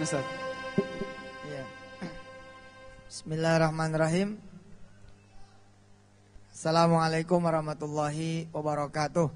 [0.00, 0.26] Silakan Ustaz.
[1.44, 1.64] Ya.
[3.04, 4.40] Bismillahirrahmanirrahim.
[6.48, 9.28] Assalamualaikum warahmatullahi wabarakatuh.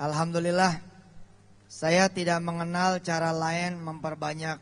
[0.00, 0.80] Alhamdulillah,
[1.68, 4.56] saya tidak mengenal cara lain memperbanyak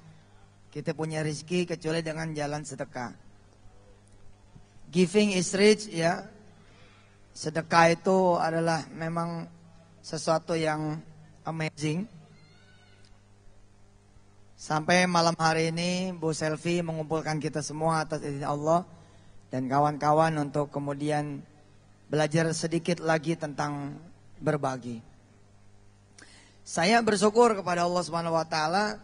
[0.74, 3.14] kita punya rezeki kecuali dengan jalan sedekah.
[4.90, 6.26] Giving is rich ya.
[7.30, 9.62] Sedekah itu adalah memang
[10.04, 11.00] sesuatu yang
[11.48, 12.04] amazing.
[14.52, 18.84] Sampai malam hari ini Bu Selvi mengumpulkan kita semua atas izin Allah
[19.48, 21.40] dan kawan-kawan untuk kemudian
[22.12, 23.96] belajar sedikit lagi tentang
[24.44, 25.00] berbagi.
[26.60, 29.00] Saya bersyukur kepada Allah Subhanahu wa taala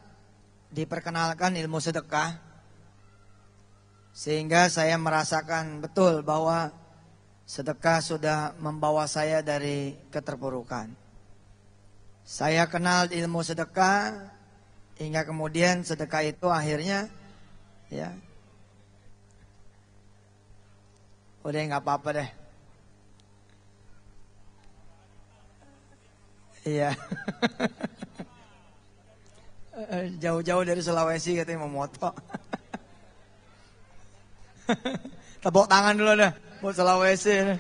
[0.69, 2.37] diperkenalkan ilmu sedekah
[4.13, 6.73] sehingga saya merasakan betul bahwa
[7.51, 10.87] sedekah sudah membawa saya dari keterpurukan.
[12.23, 14.31] Saya kenal ilmu sedekah
[15.03, 17.11] hingga kemudian sedekah itu akhirnya
[17.91, 18.15] ya
[21.43, 22.31] udah nggak apa-apa deh.
[26.71, 26.95] Iya.
[30.23, 32.15] Jauh-jauh dari Sulawesi katanya mau moto.
[35.43, 37.57] Tepuk tangan dulu deh buat Sulawesi.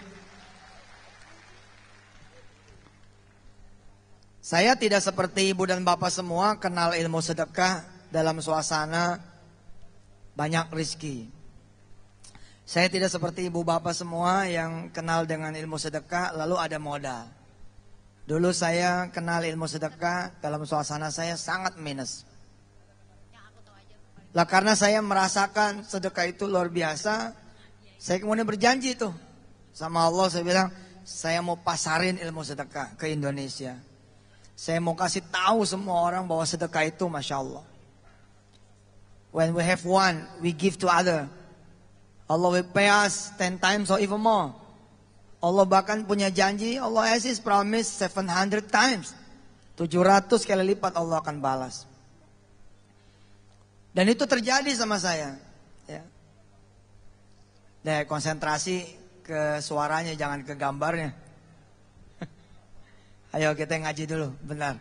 [4.45, 7.81] Saya tidak seperti ibu dan bapak semua kenal ilmu sedekah
[8.12, 9.17] dalam suasana
[10.37, 11.33] banyak rizki.
[12.69, 17.25] Saya tidak seperti ibu bapak semua yang kenal dengan ilmu sedekah lalu ada modal.
[18.28, 22.28] Dulu saya kenal ilmu sedekah dalam suasana saya sangat minus.
[24.37, 27.34] Lah karena saya merasakan sedekah itu luar biasa,
[28.00, 29.12] saya kemudian berjanji tuh
[29.77, 30.72] sama Allah saya bilang
[31.05, 33.77] saya mau pasarin ilmu sedekah ke Indonesia.
[34.56, 37.65] Saya mau kasih tahu semua orang bahwa sedekah itu masya Allah.
[39.33, 41.28] When we have one, we give to other.
[42.28, 44.53] Allah will pay us ten times or even more.
[45.41, 49.17] Allah bahkan punya janji, Allah has his promise 700 times.
[49.81, 51.88] 700 kali lipat Allah akan balas.
[53.97, 55.50] Dan itu terjadi sama saya.
[57.81, 58.85] Nah, konsentrasi
[59.25, 61.17] ke suaranya, jangan ke gambarnya.
[63.35, 64.77] Ayo kita ngaji dulu, benar.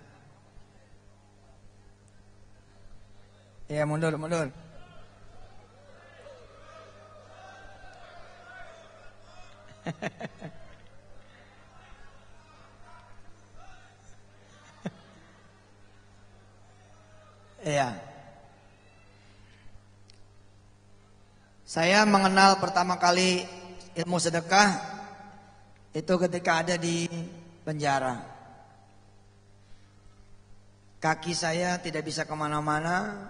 [3.70, 4.52] Ya mundur, mundur.
[17.60, 18.09] Iya.
[21.70, 23.46] Saya mengenal pertama kali
[23.94, 24.74] ilmu sedekah
[25.94, 27.06] itu ketika ada di
[27.62, 28.26] penjara.
[30.98, 33.30] Kaki saya tidak bisa ke mana-mana,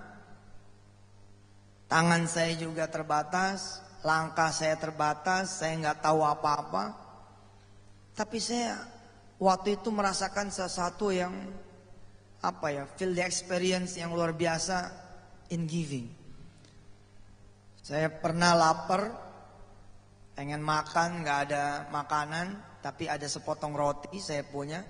[1.91, 6.95] tangan saya juga terbatas, langkah saya terbatas, saya nggak tahu apa-apa.
[8.15, 8.87] Tapi saya
[9.35, 11.35] waktu itu merasakan sesuatu yang
[12.39, 14.95] apa ya, feel the experience yang luar biasa
[15.51, 16.18] in giving.
[17.89, 19.09] Saya pernah lapar,
[20.37, 24.85] pengen makan, nggak ada makanan, tapi ada sepotong roti saya punya.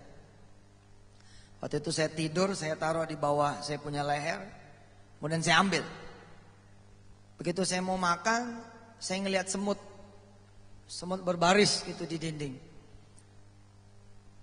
[1.64, 4.44] Waktu itu saya tidur, saya taruh di bawah saya punya leher,
[5.16, 5.88] kemudian saya ambil.
[7.40, 8.68] Begitu saya mau makan,
[9.00, 9.80] saya ngelihat semut,
[10.84, 12.60] semut berbaris gitu di dinding.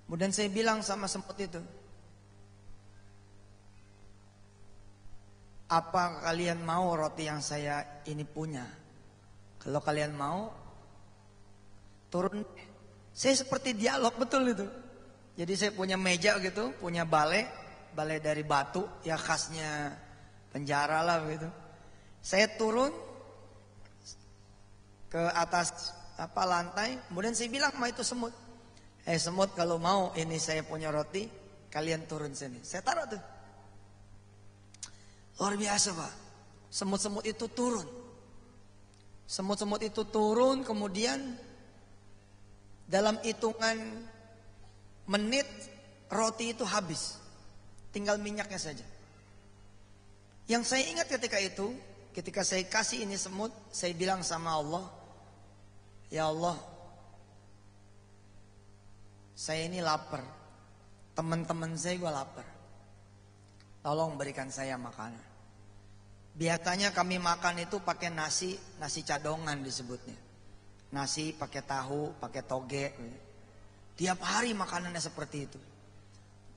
[0.08, 1.60] Kemudian saya bilang sama semut itu,
[5.66, 8.62] Apa kalian mau roti yang saya ini punya?
[9.58, 10.46] Kalau kalian mau,
[12.06, 12.46] turun.
[13.10, 14.66] Saya seperti dialog betul itu.
[15.36, 17.44] Jadi saya punya meja gitu, punya balai,
[17.92, 19.92] balai dari batu, ya khasnya
[20.54, 21.48] penjara lah begitu.
[22.22, 22.88] Saya turun
[25.12, 28.32] ke atas apa lantai, kemudian saya bilang sama itu semut,
[29.04, 31.28] eh semut kalau mau ini saya punya roti,
[31.68, 32.64] kalian turun sini.
[32.64, 33.35] Saya taruh tuh.
[35.36, 36.12] Luar biasa Pak.
[36.72, 37.86] Semut-semut itu turun.
[39.26, 41.18] Semut-semut itu turun kemudian
[42.86, 44.06] dalam hitungan
[45.10, 45.46] menit
[46.08, 47.18] roti itu habis.
[47.90, 48.86] Tinggal minyaknya saja.
[50.46, 51.74] Yang saya ingat ketika itu,
[52.14, 54.84] ketika saya kasih ini semut, saya bilang sama Allah,
[56.06, 56.54] Ya Allah,
[59.34, 60.22] saya ini lapar.
[61.18, 62.46] Teman-teman saya gue lapar.
[63.86, 65.22] Tolong berikan saya makanan.
[66.34, 70.18] Biasanya kami makan itu pakai nasi, nasi cadongan disebutnya.
[70.90, 72.86] Nasi pakai tahu, pakai toge.
[73.94, 75.60] Tiap hari makanannya seperti itu.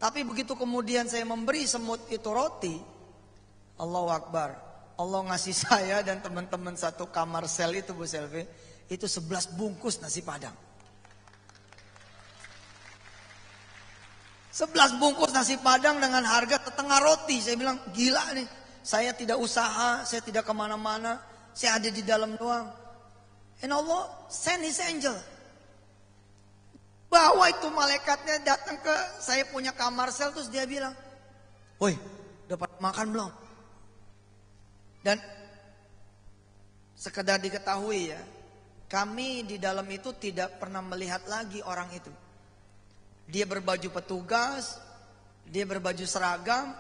[0.02, 2.82] Tapi begitu kemudian saya memberi semut itu roti,
[3.78, 4.50] Allahu Akbar.
[4.98, 8.42] Allah ngasih saya dan teman-teman satu kamar sel itu Bu Selvi,
[8.90, 10.58] itu 11 bungkus nasi padang.
[14.60, 17.40] 11 bungkus nasi padang dengan harga setengah roti.
[17.40, 18.44] Saya bilang gila nih.
[18.84, 21.24] Saya tidak usaha, saya tidak ke mana-mana.
[21.56, 22.68] Saya ada di dalam doang.
[23.64, 25.16] And Allah send his angel.
[27.08, 30.92] Bawa itu malaikatnya datang ke saya punya kamar sel terus dia bilang,
[31.80, 31.96] Woi
[32.52, 33.32] dapat makan belum?
[35.08, 35.18] Dan
[37.00, 38.20] sekedar diketahui ya,
[38.92, 42.12] kami di dalam itu tidak pernah melihat lagi orang itu.
[43.30, 44.82] Dia berbaju petugas,
[45.46, 46.74] dia berbaju seragam,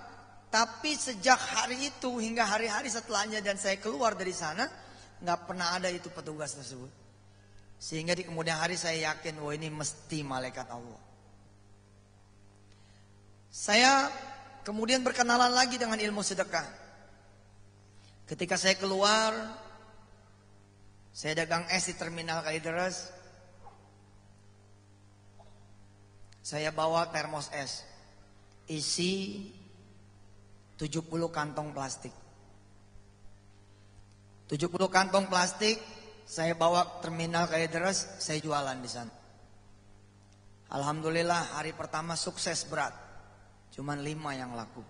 [0.49, 4.65] tapi sejak hari itu hingga hari-hari setelahnya dan saya keluar dari sana,
[5.21, 6.89] nggak pernah ada itu petugas tersebut.
[7.77, 11.01] Sehingga di kemudian hari saya yakin, wah ini mesti malaikat Allah.
[13.49, 14.09] Saya
[14.65, 16.65] kemudian berkenalan lagi dengan ilmu sedekah.
[18.29, 19.33] Ketika saya keluar,
[21.13, 23.18] saya dagang es di terminal Kalideres.
[26.43, 27.83] Saya bawa termos es.
[28.69, 29.45] Isi
[30.79, 32.13] 70 kantong plastik.
[34.49, 35.77] 70 kantong plastik
[36.29, 39.09] saya bawa terminal Kalideres, saya jualan di sana.
[40.69, 42.93] Alhamdulillah hari pertama sukses berat.
[43.73, 44.85] Cuman lima yang laku.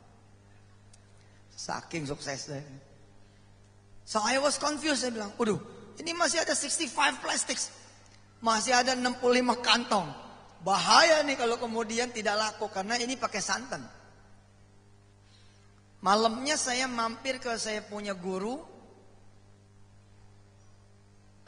[1.55, 2.59] Saking suksesnya.
[4.03, 5.59] So I was confused, saya bilang, waduh
[5.95, 6.91] ini masih ada 65
[7.23, 7.71] plastics.
[8.43, 9.23] Masih ada 65
[9.63, 10.11] kantong.
[10.59, 13.83] Bahaya nih kalau kemudian tidak laku karena ini pakai santan.
[15.99, 18.59] Malamnya saya mampir ke saya punya guru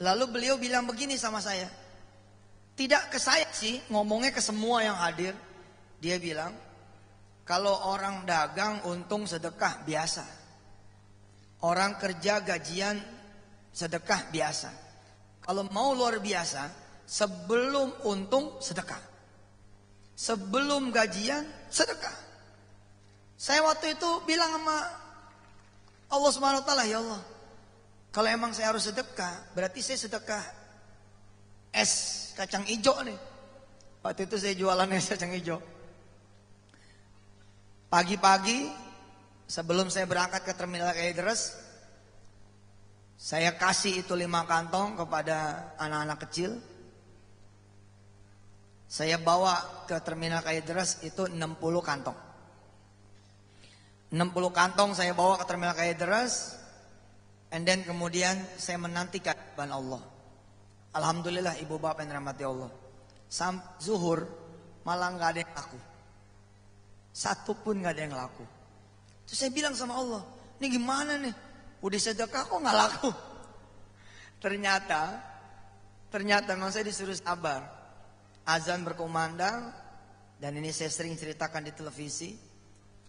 [0.02, 1.70] Lalu beliau bilang begini sama saya.
[2.74, 5.30] Tidak ke saya sih, ngomongnya ke semua yang hadir.
[6.02, 6.50] Dia bilang,
[7.46, 10.26] kalau orang dagang untung sedekah biasa.
[11.62, 12.98] Orang kerja gajian
[13.70, 14.70] sedekah biasa.
[15.46, 16.81] Kalau mau luar biasa,
[17.12, 19.12] sebelum untung sedekah.
[20.16, 22.16] Sebelum gajian sedekah.
[23.36, 24.78] Saya waktu itu bilang sama
[26.08, 27.20] Allah Subhanahu wa taala, ya Allah,
[28.12, 30.44] kalau emang saya harus sedekah, berarti saya sedekah
[31.72, 31.92] es
[32.32, 33.18] kacang hijau nih.
[34.00, 35.60] Waktu itu saya jualan es kacang hijau.
[37.92, 38.72] Pagi-pagi
[39.44, 41.56] sebelum saya berangkat ke terminal Kalideres,
[43.20, 46.71] saya kasih itu lima kantong kepada anak-anak kecil.
[48.92, 51.40] Saya bawa ke terminal Kalideres itu 60
[51.80, 52.18] kantong.
[54.12, 54.20] 60
[54.52, 56.60] kantong saya bawa ke terminal Kalideres,
[57.52, 60.00] And then kemudian saya menantikan ban Allah.
[60.96, 62.72] Alhamdulillah ibu bapak yang dirahmati Allah.
[63.28, 64.24] Sam zuhur
[64.88, 65.80] malah nggak ada yang laku.
[67.12, 68.44] Satu pun nggak ada yang laku.
[69.28, 70.24] Terus saya bilang sama Allah,
[70.56, 71.34] ini gimana nih?
[71.84, 73.10] Udah sedekah kok nggak laku?
[74.42, 75.22] Ternyata,
[76.10, 77.81] ternyata memang saya disuruh sabar.
[78.46, 79.70] Azan berkumandang
[80.42, 82.34] dan ini saya sering ceritakan di televisi.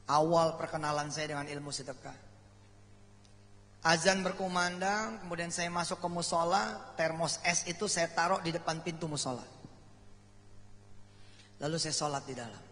[0.03, 2.33] Awal perkenalan saya dengan ilmu sedekah.
[3.83, 9.11] Azan berkumandang, kemudian saya masuk ke musola, termos es itu saya taruh di depan pintu
[9.11, 9.43] musola.
[11.59, 12.63] Lalu saya sholat di dalam.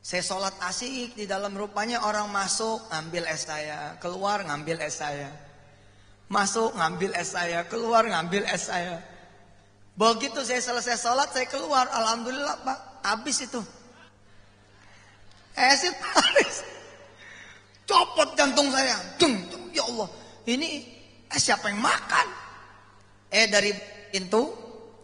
[0.00, 5.30] Saya sholat asik di dalam rupanya orang masuk ambil es saya, keluar ngambil es saya.
[6.30, 9.02] Masuk ngambil es saya, keluar ngambil es saya.
[10.00, 13.60] Begitu saya selesai sholat saya keluar, alhamdulillah pak, habis itu.
[15.52, 16.64] Es itu habis.
[17.84, 19.36] Copot jantung saya, dung,
[19.76, 20.08] ya Allah,
[20.48, 20.88] ini
[21.28, 22.26] eh, siapa yang makan?
[23.28, 23.76] Eh dari
[24.08, 24.48] pintu,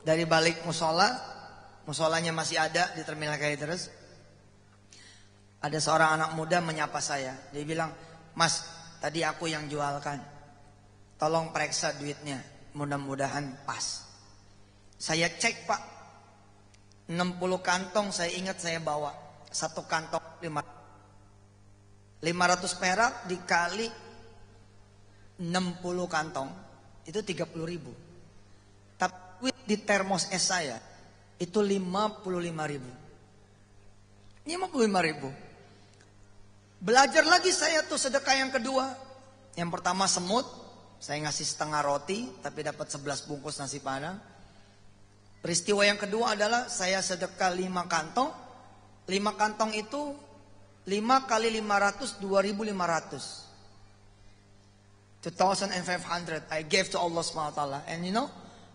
[0.00, 1.12] dari balik musola,
[1.84, 3.92] musolanya masih ada di terminal kali terus.
[5.60, 7.36] Ada seorang anak muda menyapa saya.
[7.52, 7.92] Dia bilang,
[8.32, 8.64] Mas,
[9.02, 10.24] tadi aku yang jualkan.
[11.20, 12.40] Tolong periksa duitnya.
[12.72, 14.05] Mudah-mudahan pas.
[14.96, 15.82] Saya cek pak.
[17.06, 19.14] 60 kantong saya ingat saya bawa.
[19.52, 23.86] Satu kantong 500 perak dikali
[25.38, 26.48] 60 kantong
[27.06, 27.92] itu 30 ribu.
[28.96, 30.80] Tapi di termos es saya
[31.36, 32.90] itu 55 ribu.
[34.46, 35.28] 55 ribu.
[36.80, 38.96] Belajar lagi saya tuh sedekah yang kedua.
[39.56, 40.44] Yang pertama semut,
[41.00, 44.20] saya ngasih setengah roti tapi dapat 11 bungkus nasi padang.
[45.46, 48.34] Peristiwa yang kedua adalah saya sedekah 5 kantong.
[49.06, 50.10] 5 kantong itu
[50.82, 50.90] 5
[51.30, 53.46] kali 500 2500.
[55.22, 57.62] 2,500 I gave to Allah SWT.
[57.86, 58.26] And you know,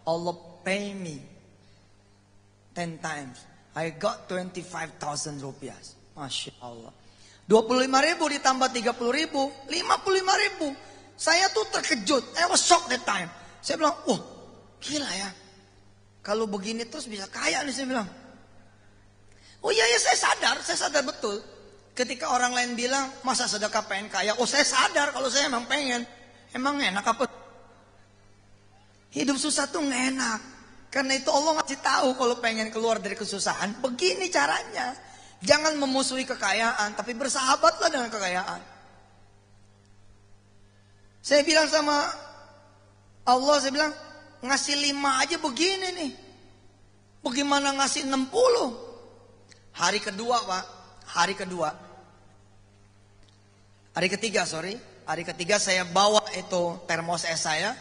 [0.07, 0.31] Allah
[0.63, 1.19] pay me
[2.71, 3.43] 10 times.
[3.75, 5.75] I got 25,000 rupiah.
[6.15, 6.95] Masya Allah.
[7.51, 10.71] 25 ribu ditambah 30 ribu, 55 ribu.
[11.19, 12.23] Saya tuh terkejut.
[12.39, 13.27] I was shocked that time.
[13.59, 14.23] Saya bilang, wah
[14.79, 15.40] gila ya.
[16.21, 18.09] Kalau begini terus bisa kaya nih saya bilang.
[19.61, 21.37] Oh iya ya saya sadar, saya sadar betul.
[21.93, 24.33] Ketika orang lain bilang, masa sedekah pengen kaya?
[24.37, 26.05] Oh saya sadar kalau saya emang pengen.
[26.53, 27.29] Emang enak apa?
[29.11, 30.39] Hidup susah tuh nggak enak.
[30.91, 34.91] Karena itu Allah ngasih tahu kalau pengen keluar dari kesusahan, begini caranya.
[35.41, 38.61] Jangan memusuhi kekayaan, tapi bersahabatlah dengan kekayaan.
[41.23, 41.95] Saya bilang sama
[43.23, 43.93] Allah, saya bilang,
[44.41, 46.11] ngasih lima aja begini nih.
[47.21, 48.73] Bagaimana ngasih enam puluh?
[49.77, 50.63] Hari kedua pak,
[51.05, 51.69] hari kedua.
[53.91, 57.77] Hari ketiga sorry, hari ketiga saya bawa itu termos es saya.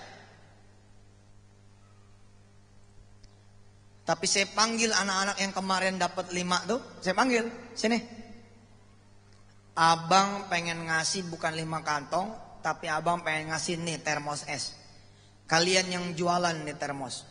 [4.05, 7.47] Tapi saya panggil anak-anak yang kemarin dapat lima tuh, saya panggil,
[7.79, 7.95] sini.
[9.79, 14.75] Abang pengen ngasih bukan lima kantong, tapi abang pengen ngasih nih termos es.
[15.50, 17.26] Kalian yang jualan nih termos,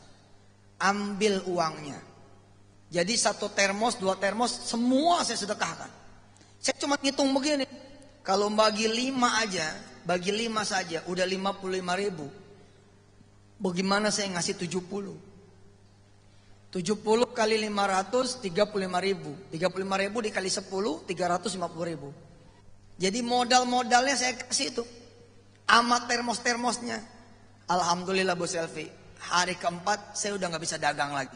[0.75, 1.95] ambil uangnya.
[2.91, 5.88] Jadi satu termos, dua termos, semua saya sedekahkan.
[6.59, 7.63] Saya cuma ngitung begini,
[8.19, 9.71] kalau bagi lima aja,
[10.03, 12.27] bagi lima saja, udah lima puluh lima ribu.
[13.55, 15.15] Bagaimana saya ngasih tujuh puluh?
[16.69, 18.53] 70 kali 500 35
[19.01, 19.73] ribu 35
[20.05, 22.13] ribu dikali 10 350 ribu
[23.01, 24.85] Jadi modal-modalnya saya kasih itu
[25.65, 27.01] Amat termos-termosnya
[27.69, 31.35] Alhamdulillah Bu Selfie Hari keempat saya udah gak bisa dagang lagi.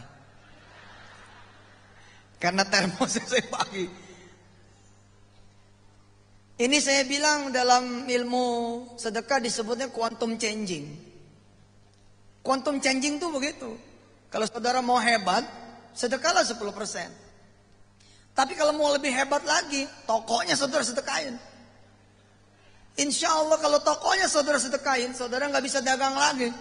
[2.40, 3.86] Karena termosnya saya bagi
[6.54, 8.46] Ini saya bilang dalam ilmu
[8.96, 10.86] sedekah disebutnya quantum changing.
[12.40, 13.74] Quantum changing tuh begitu.
[14.30, 15.44] Kalau saudara mau hebat,
[15.98, 16.62] sedekahlah 10%.
[18.34, 21.38] Tapi kalau mau lebih hebat lagi, tokonya saudara sedekahin.
[22.94, 26.54] Insya Allah kalau tokonya saudara sedekahin, saudara nggak bisa dagang lagi.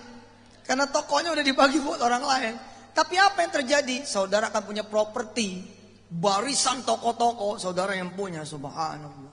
[0.64, 2.54] Karena tokonya udah dibagi buat orang lain.
[2.92, 3.96] Tapi apa yang terjadi?
[4.08, 5.64] Saudara akan punya properti,
[6.08, 9.32] barisan toko-toko, saudara yang punya, subhanallah.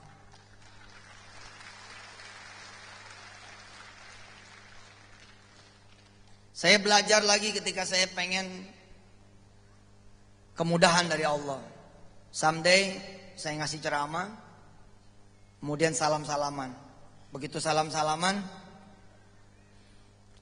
[6.51, 8.67] Saya belajar lagi ketika saya pengen
[10.59, 11.63] kemudahan dari Allah.
[12.35, 12.99] Someday
[13.39, 14.27] saya ngasih ceramah,
[15.63, 16.88] kemudian salam-salaman.
[17.29, 18.41] Begitu salam-salaman,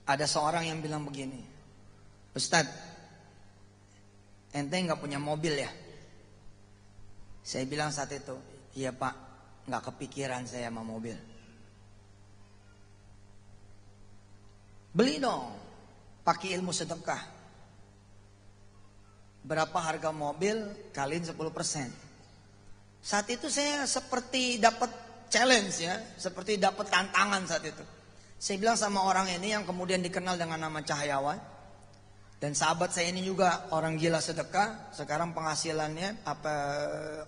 [0.07, 1.43] ada seorang yang bilang begini,
[2.31, 2.71] Ustadz,
[4.55, 5.71] ente nggak punya mobil ya?
[7.43, 8.39] Saya bilang saat itu,
[8.79, 9.11] iya pak,
[9.67, 11.15] nggak kepikiran saya sama mobil.
[14.95, 15.51] Beli dong,
[16.23, 17.35] pakai ilmu sedekah.
[19.43, 21.35] Berapa harga mobil kaliin 10%.
[23.03, 27.83] Saat itu saya seperti dapat challenge ya, seperti dapat tantangan saat itu.
[28.37, 31.57] Saya bilang sama orang ini yang kemudian dikenal dengan nama Cahayawan.
[32.37, 36.53] Dan sahabat saya ini juga orang gila sedekah, sekarang penghasilannya apa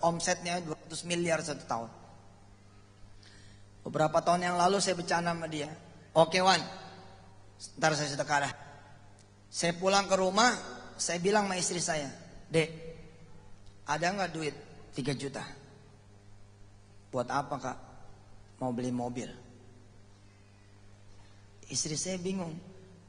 [0.06, 1.90] omsetnya 200 miliar satu tahun.
[3.82, 5.66] Beberapa tahun yang lalu saya bercanda sama dia.
[6.14, 6.62] Oke Wan,
[7.74, 8.52] ntar saya sedekah dah.
[9.50, 10.54] Saya pulang ke rumah,
[10.94, 12.06] saya bilang sama istri saya,
[12.46, 12.70] Dek,
[13.90, 14.54] ada nggak duit
[14.94, 15.42] 3 juta?
[17.10, 17.89] Buat apa kak?
[18.60, 19.28] Mau beli mobil.
[21.70, 22.52] Istri saya bingung,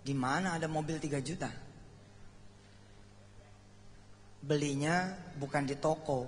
[0.01, 1.49] di mana ada mobil 3 juta?
[4.41, 6.25] Belinya bukan di toko,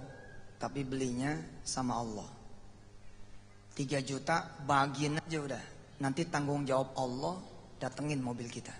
[0.59, 1.33] tapi belinya
[1.65, 2.29] sama Allah.
[3.73, 5.63] 3 juta bagian aja udah.
[6.03, 7.39] Nanti tanggung jawab Allah
[7.79, 8.75] datengin mobil kita.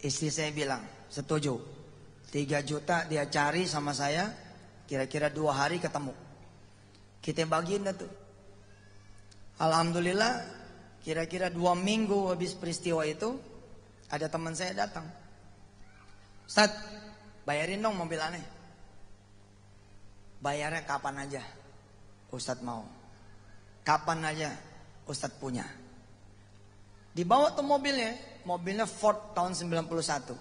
[0.00, 1.60] Istri saya bilang, setuju.
[2.30, 4.30] Tiga juta dia cari sama saya,
[4.86, 6.14] kira-kira dua hari ketemu.
[7.20, 8.12] Kita bagiin dah tuh.
[9.60, 10.40] Alhamdulillah,
[11.04, 13.36] kira-kira dua minggu habis peristiwa itu,
[14.08, 15.04] ada teman saya datang.
[16.48, 16.72] Ustaz,
[17.44, 18.40] bayarin dong mobil aneh.
[20.40, 21.44] Bayarnya kapan aja,
[22.32, 22.88] Ustadz mau.
[23.84, 24.50] Kapan aja,
[25.04, 25.68] Ustadz punya.
[27.12, 28.16] Dibawa tuh mobilnya,
[28.48, 30.32] mobilnya Ford tahun 91.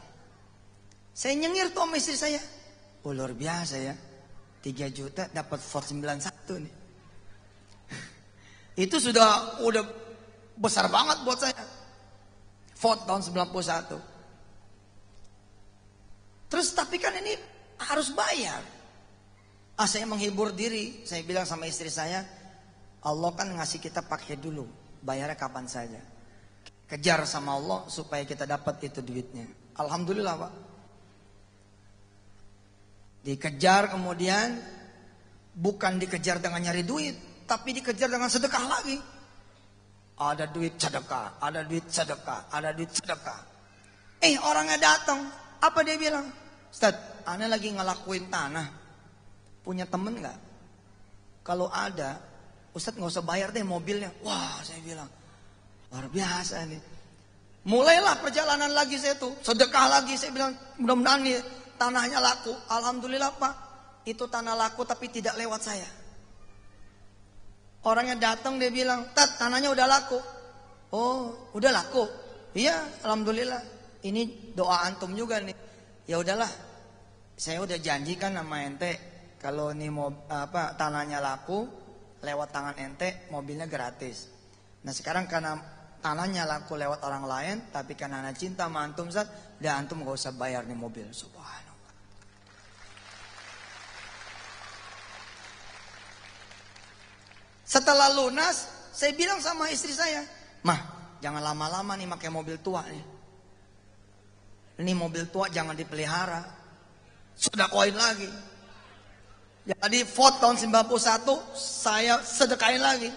[1.12, 2.40] Saya nyengir tuh sama istri saya.
[3.04, 3.92] Oh luar biasa ya.
[4.64, 6.79] 3 juta dapat Ford 91 nih.
[8.80, 9.84] Itu sudah udah
[10.56, 11.52] besar banget buat saya.
[12.80, 14.00] Ford tahun 91.
[16.48, 17.36] Terus tapi kan ini
[17.84, 18.64] harus bayar.
[19.76, 21.04] Ah saya menghibur diri.
[21.04, 22.24] Saya bilang sama istri saya.
[23.04, 24.64] Allah kan ngasih kita pakai dulu.
[25.04, 26.00] Bayarnya kapan saja.
[26.88, 29.44] Kejar sama Allah supaya kita dapat itu duitnya.
[29.76, 30.54] Alhamdulillah Pak.
[33.28, 34.56] Dikejar kemudian
[35.52, 37.20] bukan dikejar dengan nyari duit,
[37.50, 38.98] tapi dikejar dengan sedekah lagi.
[40.20, 43.42] Ada duit sedekah, ada duit sedekah, ada duit sedekah.
[44.22, 45.26] Eh orangnya datang,
[45.58, 46.30] apa dia bilang?
[46.70, 46.94] Ustaz,
[47.26, 48.68] aneh lagi ngelakuin tanah.
[49.66, 50.38] Punya temen nggak?
[51.42, 52.22] Kalau ada,
[52.76, 54.14] Ustaz nggak usah bayar deh mobilnya.
[54.22, 55.10] Wah, saya bilang
[55.90, 56.82] luar biasa nih.
[57.66, 61.40] Mulailah perjalanan lagi saya tuh, sedekah lagi saya bilang mudah-mudahan nih
[61.76, 62.56] tanahnya laku.
[62.72, 63.54] Alhamdulillah Pak,
[64.08, 65.99] itu tanah laku tapi tidak lewat saya.
[67.88, 70.20] Orangnya datang dia bilang, "Tat, tanahnya udah laku."
[70.90, 72.04] Oh, udah laku.
[72.58, 73.62] Iya, alhamdulillah.
[74.04, 75.54] Ini doa antum juga nih.
[76.10, 76.50] Ya udahlah.
[77.40, 78.98] Saya udah janjikan sama ente
[79.40, 81.64] kalau mau apa tanahnya laku
[82.20, 84.28] lewat tangan ente mobilnya gratis.
[84.84, 85.56] Nah, sekarang karena
[86.04, 89.28] tanahnya laku lewat orang lain tapi karena cinta sama antum Zat,
[89.60, 91.08] dan antum gak usah bayar nih mobil.
[91.16, 91.39] Subhanallah.
[97.70, 100.26] Setelah lunas, saya bilang sama istri saya,
[100.66, 100.82] Mah,
[101.22, 103.06] jangan lama-lama nih pakai mobil tua nih.
[104.82, 106.42] Ini mobil tua jangan dipelihara.
[107.38, 108.26] Sudah koin lagi.
[109.70, 113.12] Jadi Ford tahun 91 saya sedekahin lagi.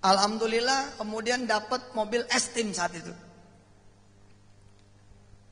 [0.00, 3.12] Alhamdulillah kemudian dapat mobil Estim saat itu.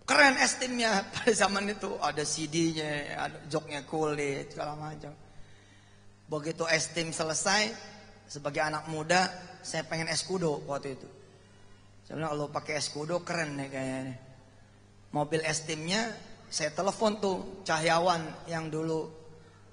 [0.07, 5.26] Keren Estimnya pada zaman itu ada CD-nya, ada joknya kulit segala macam.
[6.27, 7.71] Begitu estim selesai,
[8.27, 9.31] sebagai anak muda,
[9.63, 11.09] saya pengen eskudo waktu itu.
[12.07, 14.17] Saya bilang kalau pakai eskudo keren nih kayaknya.
[15.15, 16.11] Mobil estimnya
[16.51, 19.11] saya telepon tuh Cahyawan yang dulu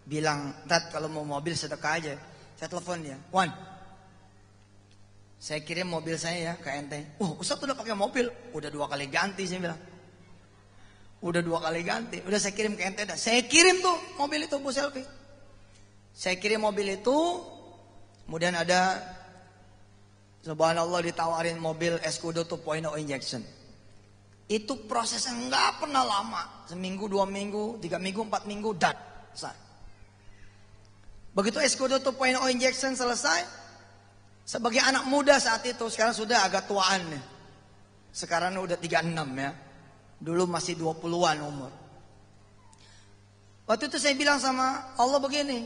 [0.05, 2.13] bilang, "Tat, kalau mau mobil sedekah aja."
[2.57, 3.49] Saya telepon dia, "Wan,
[5.41, 9.09] saya kirim mobil saya ya ke ente." "Oh, Ustaz udah pakai mobil." "Udah dua kali
[9.09, 9.81] ganti," saya bilang.
[11.23, 13.15] Udah dua kali ganti, udah saya kirim ke ente dah.
[13.15, 15.22] Saya kirim tuh mobil itu Bu Selfie.
[16.13, 17.17] Saya kirim mobil itu,
[18.29, 19.01] kemudian ada
[20.45, 23.41] subhanallah ditawarin mobil Escudo 2.0 injection.
[24.45, 28.93] Itu prosesnya nggak pernah lama, seminggu, dua minggu, tiga minggu, empat minggu, dan
[29.33, 29.57] selesai.
[31.33, 33.41] Begitu Escudo 2.0 injection selesai,
[34.45, 37.23] sebagai anak muda saat itu, sekarang sudah agak tuaan nih.
[38.13, 39.51] Sekarang udah 36 ya.
[40.21, 41.73] Dulu masih 20-an umur.
[43.65, 45.65] Waktu itu saya bilang sama Allah begini,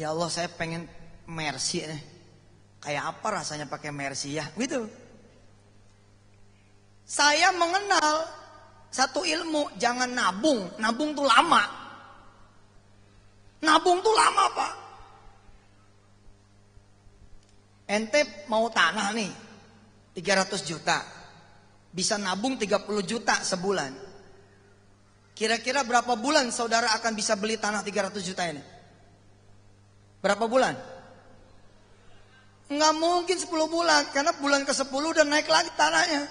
[0.00, 0.88] Ya Allah saya pengen
[1.28, 2.00] mercy nih.
[2.80, 4.48] Kayak apa rasanya pakai mercy ya?
[4.56, 4.88] Gitu.
[7.04, 8.24] Saya mengenal
[8.88, 10.72] satu ilmu, jangan nabung.
[10.80, 11.68] Nabung tuh lama.
[13.60, 14.72] Nabung tuh lama pak.
[17.92, 19.28] Ente mau tanah nih,
[20.16, 21.04] 300 juta.
[21.92, 23.92] Bisa nabung 30 juta sebulan.
[25.36, 28.79] Kira-kira berapa bulan saudara akan bisa beli tanah 300 juta ini?
[30.20, 30.76] Berapa bulan?
[32.70, 36.22] Nggak mungkin 10 bulan karena bulan ke-10 udah naik lagi tanahnya.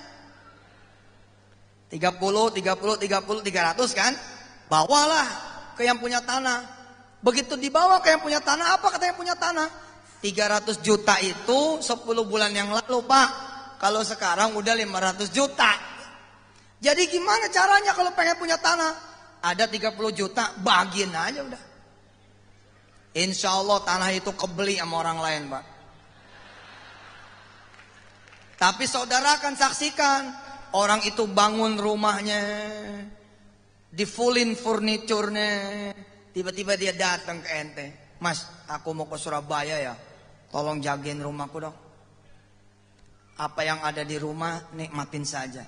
[1.92, 4.14] 30, 30, 30, 300 kan?
[4.70, 5.28] Bawalah
[5.74, 6.64] ke yang punya tanah.
[7.20, 9.68] Begitu dibawa ke yang punya tanah, apa kata yang punya tanah?
[10.24, 13.30] 300 juta itu 10 bulan yang lalu, Pak.
[13.82, 15.72] Kalau sekarang udah 500 juta.
[16.80, 18.96] Jadi gimana caranya kalau pengen punya tanah?
[19.44, 21.69] Ada 30 juta, bagiin aja udah.
[23.18, 25.66] Insya Allah tanah itu kebeli sama orang lain Pak.
[28.60, 30.22] Tapi saudara akan saksikan
[30.76, 32.44] orang itu bangun rumahnya,
[33.90, 35.50] di fullin furniturnya,
[36.36, 37.88] tiba-tiba dia datang ke ente,
[38.20, 39.96] Mas, aku mau ke Surabaya ya,
[40.52, 41.78] tolong jagain rumahku dong.
[43.40, 45.64] Apa yang ada di rumah nikmatin saja.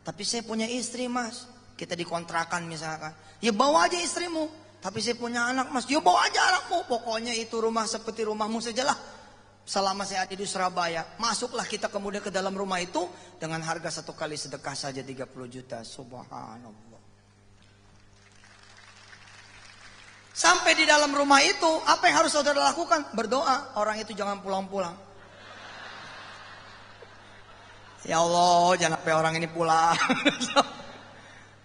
[0.00, 1.44] Tapi saya punya istri mas,
[1.76, 3.12] kita dikontrakan misalkan,
[3.44, 4.48] ya bawa aja istrimu,
[4.82, 6.90] tapi saya punya anak mas, ya bawa aja anakmu.
[6.90, 8.98] Pokoknya itu rumah seperti rumahmu sajalah.
[9.62, 13.06] Selama saya ada di Surabaya, masuklah kita kemudian ke dalam rumah itu
[13.38, 15.86] dengan harga satu kali sedekah saja 30 juta.
[15.86, 16.98] Subhanallah.
[20.34, 23.14] Sampai di dalam rumah itu, apa yang harus saudara lakukan?
[23.14, 23.78] Berdoa.
[23.78, 24.98] Orang itu jangan pulang-pulang.
[28.02, 29.94] Ya Allah, jangan sampai orang ini pulang.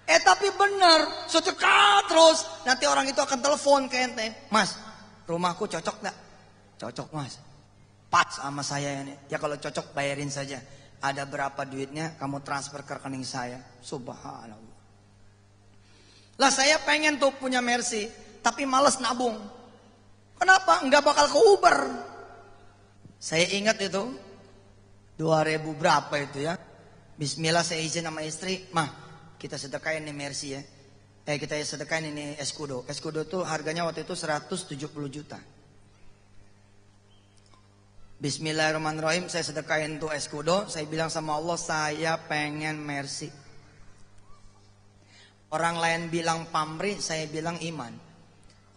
[0.08, 2.48] Eh tapi benar, sedekah terus.
[2.64, 4.48] Nanti orang itu akan telepon ke ente.
[4.48, 4.80] Mas,
[5.28, 6.18] rumahku cocok gak?
[6.80, 7.44] Cocok mas.
[8.08, 9.12] Pas sama saya ini.
[9.28, 10.64] Ya kalau cocok bayarin saja.
[11.04, 13.60] Ada berapa duitnya kamu transfer ke rekening saya.
[13.84, 14.76] Subhanallah.
[16.40, 18.08] Lah saya pengen tuh punya Mercy.
[18.40, 19.36] Tapi males nabung.
[20.40, 20.88] Kenapa?
[20.88, 21.78] Enggak bakal ke Uber.
[23.20, 24.16] Saya ingat itu.
[25.20, 26.56] 2000 berapa itu ya.
[27.18, 28.70] Bismillah saya izin sama istri.
[28.72, 29.07] Mah
[29.38, 30.62] kita sedekahin nih Mercy ya.
[31.28, 32.88] Eh kita sedekain ini eskudo.
[32.88, 35.36] Eskudo tuh harganya waktu itu 170 juta.
[38.18, 40.72] Bismillahirrahmanirrahim saya sedekain tuh eskudo.
[40.72, 43.28] Saya bilang sama Allah saya pengen mercy.
[45.52, 47.92] Orang lain bilang pamri, saya bilang iman.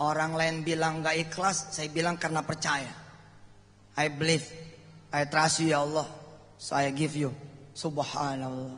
[0.02, 2.90] Orang lain bilang gak ikhlas, saya bilang karena percaya.
[3.94, 4.44] I believe,
[5.14, 6.04] I trust you ya Allah.
[6.58, 7.30] So I give you.
[7.78, 8.74] Subhanallah.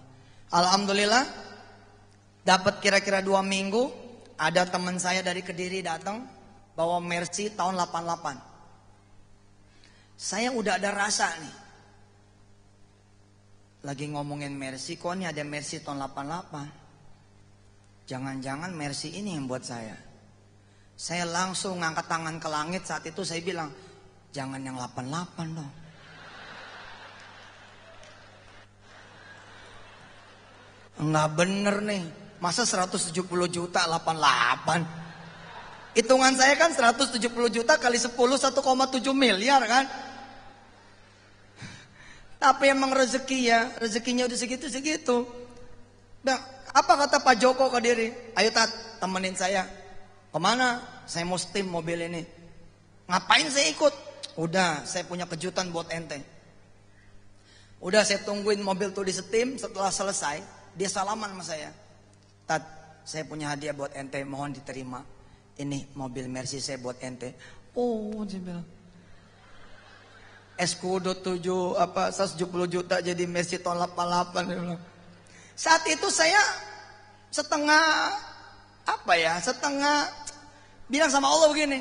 [0.52, 1.24] Alhamdulillah,
[2.42, 3.90] dapat kira-kira dua minggu,
[4.38, 6.26] ada teman saya dari Kediri datang,
[6.74, 8.36] bawa Mercy tahun 88.
[10.18, 11.54] Saya udah ada rasa nih.
[13.82, 18.06] Lagi ngomongin Mercy, kok ini ada Mercy tahun 88.
[18.06, 19.98] Jangan-jangan Mercy ini yang buat saya.
[20.94, 23.74] Saya langsung ngangkat tangan ke langit saat itu saya bilang,
[24.30, 25.72] jangan yang 88 dong.
[31.02, 32.21] Enggak bener nih.
[32.42, 35.94] Masa 170 juta 88?
[35.94, 37.22] Hitungan saya kan 170
[37.54, 38.58] juta kali 10 1,7
[39.14, 39.86] miliar kan?
[42.42, 45.22] Tapi emang rezeki ya, rezekinya udah segitu-segitu.
[46.26, 46.42] Nah,
[46.74, 48.10] apa kata Pak Joko ke diri?
[48.34, 49.62] Ayo tat, temenin saya.
[50.34, 50.82] Ke mana?
[51.06, 52.26] Saya mau steam mobil ini.
[53.06, 53.94] Ngapain saya ikut?
[54.34, 56.18] Udah, saya punya kejutan buat ente.
[57.78, 60.42] Udah saya tungguin mobil tuh di steam, setelah selesai,
[60.74, 61.70] dia salaman sama saya.
[62.52, 62.64] Tat,
[63.08, 65.00] saya punya hadiah buat ente, mohon diterima.
[65.56, 67.32] Ini mobil Mercy saya buat ente.
[67.72, 68.68] Oh, dia bilang.
[70.60, 74.76] Escudo 7 apa 170 juta jadi Messi tahun 88
[75.56, 76.36] Saat itu saya
[77.32, 77.84] setengah
[78.84, 80.12] apa ya, setengah
[80.92, 81.80] bilang sama Allah begini.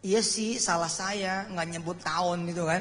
[0.00, 2.80] Iya sih salah saya nggak nyebut tahun gitu kan.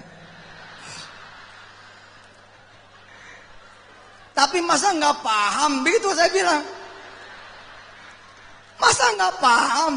[4.33, 5.85] Tapi masa nggak paham?
[5.85, 6.65] Begitu saya bilang.
[8.81, 9.93] Masa nggak paham?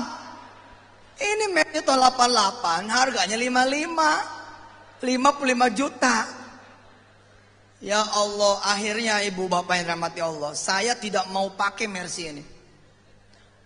[1.17, 1.49] Ini
[1.81, 6.29] tahun 88 harganya 55 55 juta.
[7.81, 12.45] Ya Allah akhirnya ibu bapak yang rahmati Allah Saya tidak mau pakai Mercy ini.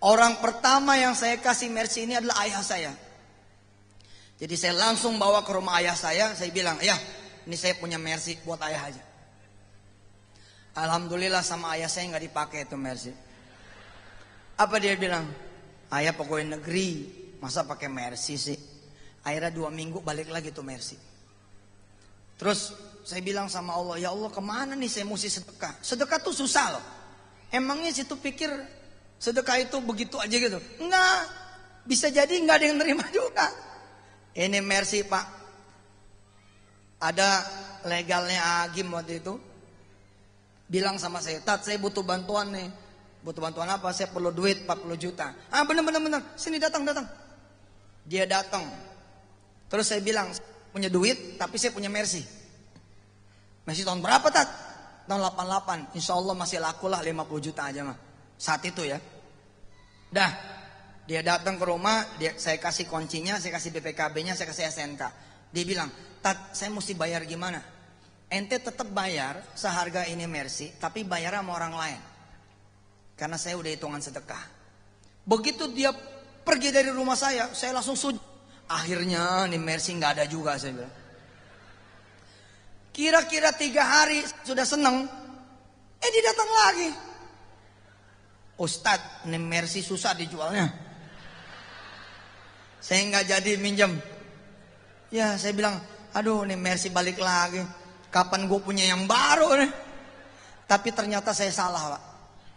[0.03, 2.91] Orang pertama yang saya kasih Mercy ini adalah ayah saya.
[4.39, 6.97] Jadi saya langsung bawa ke rumah ayah saya Saya bilang ya
[7.45, 9.10] ini saya punya Mercy buat ayah aja
[10.71, 13.11] Alhamdulillah sama ayah saya nggak dipakai itu Mercy
[14.55, 15.27] Apa dia bilang
[15.91, 18.59] Ayah pokoknya negeri Masa pakai Mercy sih?
[19.25, 20.93] Akhirnya dua minggu balik lagi tuh Mercy.
[22.37, 25.73] Terus saya bilang sama Allah, ya Allah ke mana nih saya mesti sedekah?
[25.81, 26.85] Sedekah tuh susah loh.
[27.49, 28.49] Emangnya situ pikir
[29.17, 30.61] sedekah itu begitu aja gitu?
[30.77, 31.21] Enggak.
[31.81, 33.49] Bisa jadi enggak ada yang nerima juga.
[34.37, 35.25] Ini Mercy pak.
[37.01, 37.29] Ada
[37.89, 39.33] legalnya Agim waktu itu.
[40.71, 42.71] Bilang sama saya, Tat saya butuh bantuan nih.
[43.27, 43.91] Butuh bantuan apa?
[43.91, 45.35] Saya perlu duit 40 juta.
[45.51, 46.21] Ah bener bener bener.
[46.39, 47.03] Sini datang datang.
[48.07, 48.63] Dia datang.
[49.67, 50.31] Terus saya bilang,
[50.71, 52.23] punya duit tapi saya punya Mercy.
[53.67, 54.47] Mercy tahun berapa tat?
[55.11, 55.91] Tahun 88.
[55.99, 57.19] Insya Allah masih laku lah 50
[57.51, 57.99] juta aja mah.
[58.39, 58.95] Saat itu ya.
[60.07, 60.31] Dah.
[61.03, 65.03] Dia datang ke rumah, dia saya kasih kuncinya, saya kasih BPKB-nya, saya kasih SNK.
[65.51, 65.91] Dia bilang,
[66.23, 67.59] "Tat, saya mesti bayar gimana?"
[68.31, 72.01] Ente tetap bayar seharga ini Mercy, tapi bayar sama orang lain.
[73.19, 74.39] Karena saya udah hitungan sedekah.
[75.27, 75.91] Begitu dia
[76.47, 78.23] pergi dari rumah saya, saya langsung sujud.
[78.71, 80.95] Akhirnya nih Mercy nggak ada juga saya bilang.
[82.95, 85.11] Kira-kira tiga hari sudah seneng,
[85.99, 86.89] eh dia datang lagi.
[88.55, 90.71] Ustadz, nih Mercy susah dijualnya.
[92.79, 93.99] Saya nggak jadi minjem.
[95.11, 95.83] Ya saya bilang,
[96.15, 97.80] aduh nih Mercy balik lagi.
[98.11, 99.71] Kapan gue punya yang baru nih?
[100.67, 102.03] Tapi ternyata saya salah pak.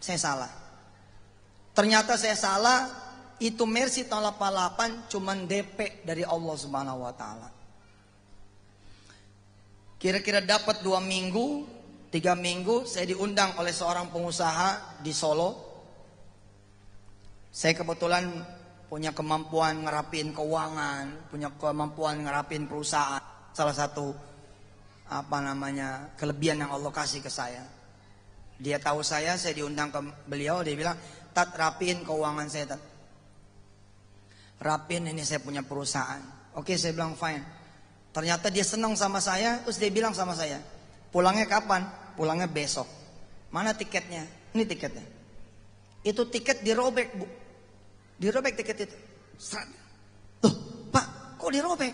[0.03, 0.51] Saya salah.
[1.71, 2.91] Ternyata saya salah
[3.39, 7.49] itu Mercy tahun 88 cuman DP dari Allah Subhanahu wa taala.
[9.99, 11.67] Kira-kira dapat dua minggu,
[12.11, 15.51] tiga minggu saya diundang oleh seorang pengusaha di Solo.
[17.51, 18.27] Saya kebetulan
[18.91, 23.23] punya kemampuan ngerapin keuangan, punya kemampuan ngerapin perusahaan.
[23.55, 24.34] Salah satu
[25.05, 27.61] apa namanya kelebihan yang Allah kasih ke saya.
[28.55, 30.97] Dia tahu saya, saya diundang ke beliau, dia bilang,
[31.35, 32.81] "Tat rapin keuangan saya, Tat."
[34.63, 36.23] Rapin ini saya punya perusahaan.
[36.55, 37.43] Oke saya bilang fine.
[38.15, 40.63] Ternyata dia senang sama saya, terus dia bilang sama saya,
[41.11, 41.83] pulangnya kapan?
[42.15, 42.87] Pulangnya besok.
[43.51, 44.23] Mana tiketnya?
[44.55, 45.03] Ini tiketnya.
[45.99, 47.27] Itu tiket dirobek bu.
[48.15, 48.95] Dirobek tiket itu.
[50.47, 50.55] Loh
[50.95, 51.91] pak, kok dirobek?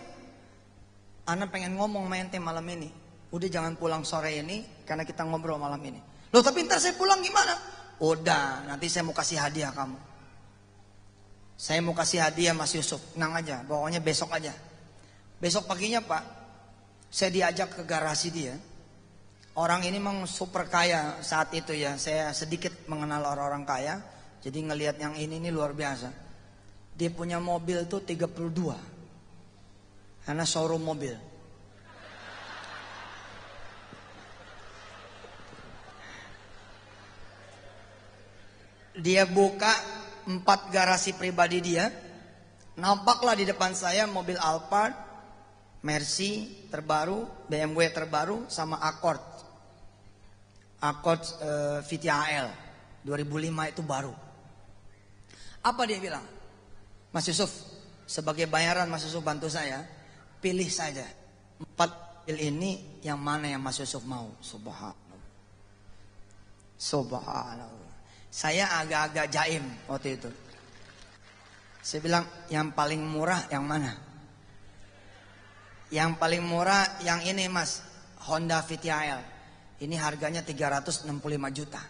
[1.26, 3.01] Anak pengen ngomong main tem malam ini.
[3.32, 6.00] Udah jangan pulang sore ini, karena kita ngobrol malam ini.
[6.32, 7.56] Loh tapi ntar saya pulang gimana?
[8.02, 9.98] Udah, nanti saya mau kasih hadiah kamu.
[11.56, 13.00] Saya mau kasih hadiah Mas Yusuf.
[13.14, 14.52] Tenang aja, pokoknya besok aja.
[15.38, 16.24] Besok paginya Pak,
[17.12, 18.56] saya diajak ke garasi dia.
[19.54, 22.00] Orang ini memang super kaya saat itu ya.
[22.00, 24.00] Saya sedikit mengenal orang-orang kaya.
[24.42, 26.10] Jadi ngelihat yang ini ini luar biasa.
[26.96, 30.26] Dia punya mobil tuh 32.
[30.26, 31.14] Karena showroom mobil.
[39.02, 39.74] Dia buka
[40.30, 41.90] empat garasi pribadi dia.
[42.78, 44.96] Nampaklah di depan saya mobil Alphard,
[45.82, 49.22] Mercy terbaru, BMW terbaru, sama Accord.
[50.82, 52.48] Accord uh, VTAL
[53.06, 54.14] 2005 itu baru.
[55.62, 56.26] Apa dia bilang?
[57.12, 57.52] Mas Yusuf,
[58.08, 59.84] sebagai bayaran Mas Yusuf bantu saya,
[60.42, 61.06] pilih saja
[61.62, 62.72] empat mobil ini
[63.04, 64.32] yang mana yang Mas Yusuf mau.
[64.40, 65.26] Subhanallah.
[66.80, 67.91] Subhanallah.
[68.32, 70.32] Saya agak-agak jaim waktu itu.
[71.84, 73.92] Saya bilang yang paling murah yang mana?
[75.92, 77.84] Yang paling murah yang ini mas,
[78.24, 79.20] Honda VTIL.
[79.84, 81.12] Ini harganya 365
[81.52, 81.82] juta.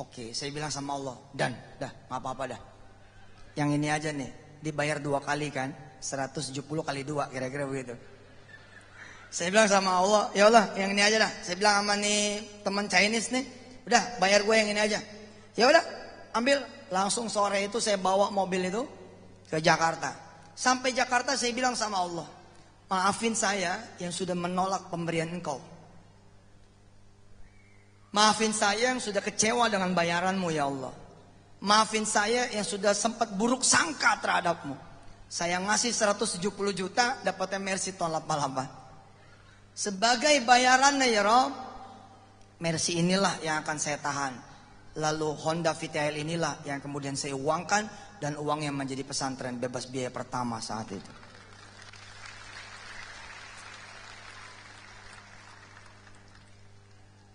[0.00, 2.60] Oke, saya bilang sama Allah, dan dah, nggak apa-apa dah.
[3.56, 7.96] Yang ini aja nih, dibayar dua kali kan, 170 kali dua, kira-kira begitu.
[9.32, 11.32] Saya bilang sama Allah, ya Allah, yang ini aja dah.
[11.42, 13.44] Saya bilang sama nih teman Chinese nih,
[13.88, 15.00] udah bayar gue yang ini aja.
[15.56, 15.84] Ya udah,
[16.36, 16.60] ambil
[16.92, 18.84] langsung sore itu saya bawa mobil itu
[19.48, 20.12] ke Jakarta.
[20.52, 22.28] Sampai Jakarta saya bilang sama Allah,
[22.92, 25.60] maafin saya yang sudah menolak pemberian engkau.
[28.16, 30.92] Maafin saya yang sudah kecewa dengan bayaranmu ya Allah.
[31.60, 34.72] Maafin saya yang sudah sempat buruk sangka terhadapmu.
[35.28, 39.76] Saya ngasih 170 juta dapatnya Mercy tahun 88.
[39.76, 41.52] Sebagai bayarannya ya Rob,
[42.56, 44.55] Mercy inilah yang akan saya tahan.
[44.96, 47.84] Lalu Honda VTL inilah yang kemudian saya uangkan
[48.16, 51.12] dan uangnya menjadi pesantren bebas biaya pertama saat itu.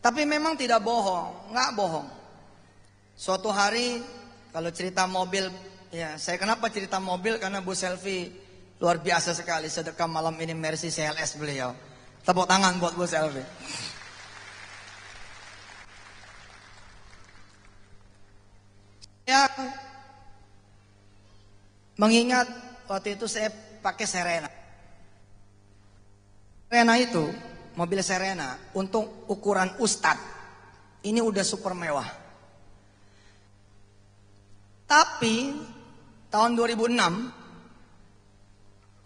[0.02, 2.10] Tapi memang tidak bohong, nggak bohong.
[3.14, 4.02] Suatu hari
[4.50, 5.46] kalau cerita mobil,
[5.94, 8.34] ya saya kenapa cerita mobil karena Bu Selfie
[8.82, 11.78] luar biasa sekali sedekah malam ini Mercy CLS beliau.
[12.26, 13.46] Tepuk tangan buat Bu Selfie.
[19.26, 19.48] Ya,
[21.96, 22.50] mengingat
[22.90, 24.50] waktu itu saya pakai Serena.
[26.72, 27.28] Serena itu,
[27.76, 30.18] mobil Serena untuk ukuran Ustad,
[31.04, 32.08] ini udah super mewah.
[34.92, 35.56] Tapi
[36.28, 37.00] tahun 2006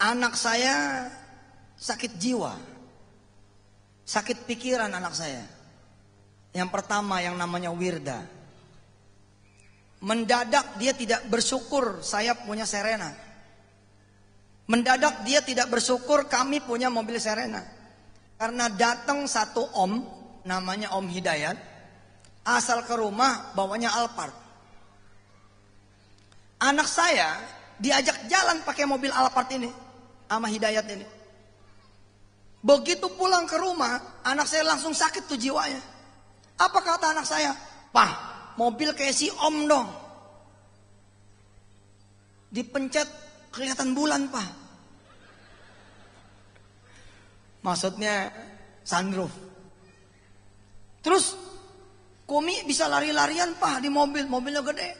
[0.01, 1.05] anak saya
[1.77, 2.53] sakit jiwa.
[4.05, 5.45] Sakit pikiran anak saya.
[6.53, 8.21] Yang pertama yang namanya Wirda.
[10.03, 13.13] Mendadak dia tidak bersyukur saya punya Serena.
[14.65, 17.61] Mendadak dia tidak bersyukur kami punya mobil Serena.
[18.35, 20.03] Karena datang satu om,
[20.43, 21.55] namanya Om Hidayat,
[22.43, 24.35] asal ke rumah bawanya Alphard.
[26.59, 27.39] Anak saya
[27.79, 29.71] diajak jalan pakai mobil Alphard ini,
[30.27, 31.07] sama Hidayat ini.
[32.65, 35.79] Begitu pulang ke rumah, anak saya langsung sakit tuh jiwanya.
[36.57, 37.53] Apa kata anak saya?
[37.93, 38.11] Pak,
[38.55, 39.87] mobil kayak si om dong.
[42.51, 43.09] Dipencet
[43.51, 44.49] kelihatan bulan pak.
[47.65, 48.29] Maksudnya
[48.85, 49.33] sunroof.
[51.01, 51.45] Terus
[52.25, 54.91] Kumi bisa lari-larian pak di mobil, mobilnya gede.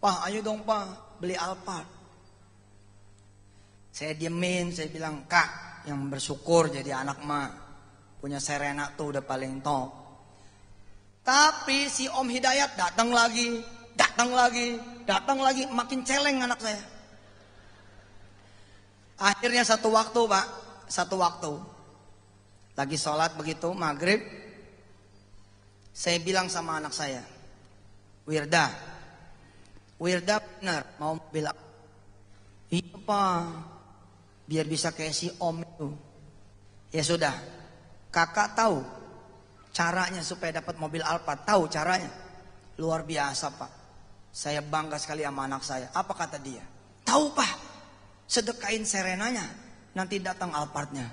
[0.00, 1.84] Pak ayo dong pak beli Alphard.
[3.92, 7.48] Saya diemin, saya bilang kak yang bersyukur jadi anak mah
[8.16, 10.05] punya Serena tuh udah paling top.
[11.26, 13.58] Tapi si Om Hidayat datang lagi,
[13.98, 16.78] datang lagi, datang lagi, makin celeng anak saya.
[19.18, 20.46] Akhirnya satu waktu pak,
[20.86, 21.50] satu waktu.
[22.78, 24.22] Lagi sholat begitu, maghrib.
[25.90, 27.24] Saya bilang sama anak saya,
[28.28, 28.68] Wirda,
[29.96, 31.56] Wirda benar mau bilang,
[32.68, 33.42] iya pak,
[34.46, 35.88] biar bisa kayak si Om itu.
[36.94, 37.34] Ya sudah,
[38.12, 38.95] kakak tahu
[39.76, 42.08] Caranya supaya dapat mobil Alphard, tahu caranya?
[42.80, 43.70] Luar biasa pak.
[44.32, 45.92] Saya bangga sekali sama anak saya.
[45.92, 46.64] Apa kata dia?
[47.04, 47.52] Tahu pak,
[48.24, 49.44] sedekain serenanya,
[49.92, 51.12] nanti datang Alphardnya.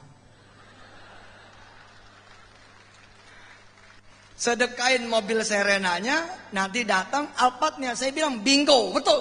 [4.39, 6.23] Sedekain mobil serenanya,
[6.55, 7.99] nanti datang Alphardnya.
[7.99, 9.19] Saya bilang bingo, betul.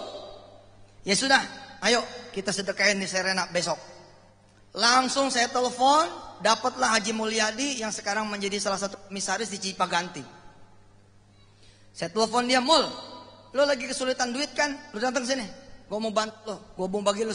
[1.02, 1.42] Ya sudah,
[1.82, 3.78] ayo kita sedekain di serena besok.
[4.78, 6.06] Langsung saya telepon,
[6.42, 10.20] dapatlah Haji Mulyadi yang sekarang menjadi salah satu komisaris di Cipaganti.
[11.94, 12.82] Saya telepon dia, mul,
[13.54, 14.74] lo lagi kesulitan duit kan?
[14.90, 15.46] Lo datang sini,
[15.86, 17.32] gue mau bantu lo, gue mau bagi lo.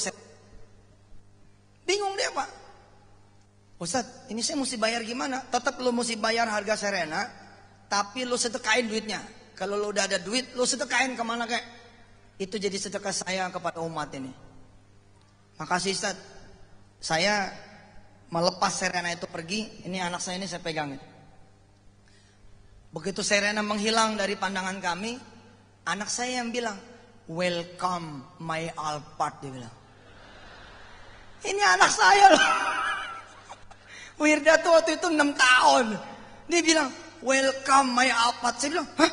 [1.87, 2.49] Bingung dia pak.
[3.77, 5.45] Ustadz, ini saya mesti bayar gimana?
[5.47, 7.29] Tetap lo mesti bayar harga Serena,
[7.87, 9.21] tapi lo sedekain duitnya.
[9.53, 11.65] Kalau lo udah ada duit, lo sedekain ke mana kayak?
[12.37, 14.29] Itu jadi sedekah saya kepada umat ini.
[15.61, 16.25] Makasih Ustadz.
[16.97, 17.53] Saya
[18.31, 20.95] melepas Serena itu pergi, ini anak saya ini saya pegang.
[22.91, 25.19] Begitu Serena menghilang dari pandangan kami,
[25.87, 26.75] anak saya yang bilang,
[27.27, 29.75] "Welcome my Alphard," dia bilang.
[31.45, 32.43] Ini anak saya loh.
[34.23, 35.85] Wirda tuh waktu itu 6 tahun.
[36.49, 36.89] Dia bilang,
[37.21, 39.11] "Welcome my Alphard." Saya bilang, "Hah?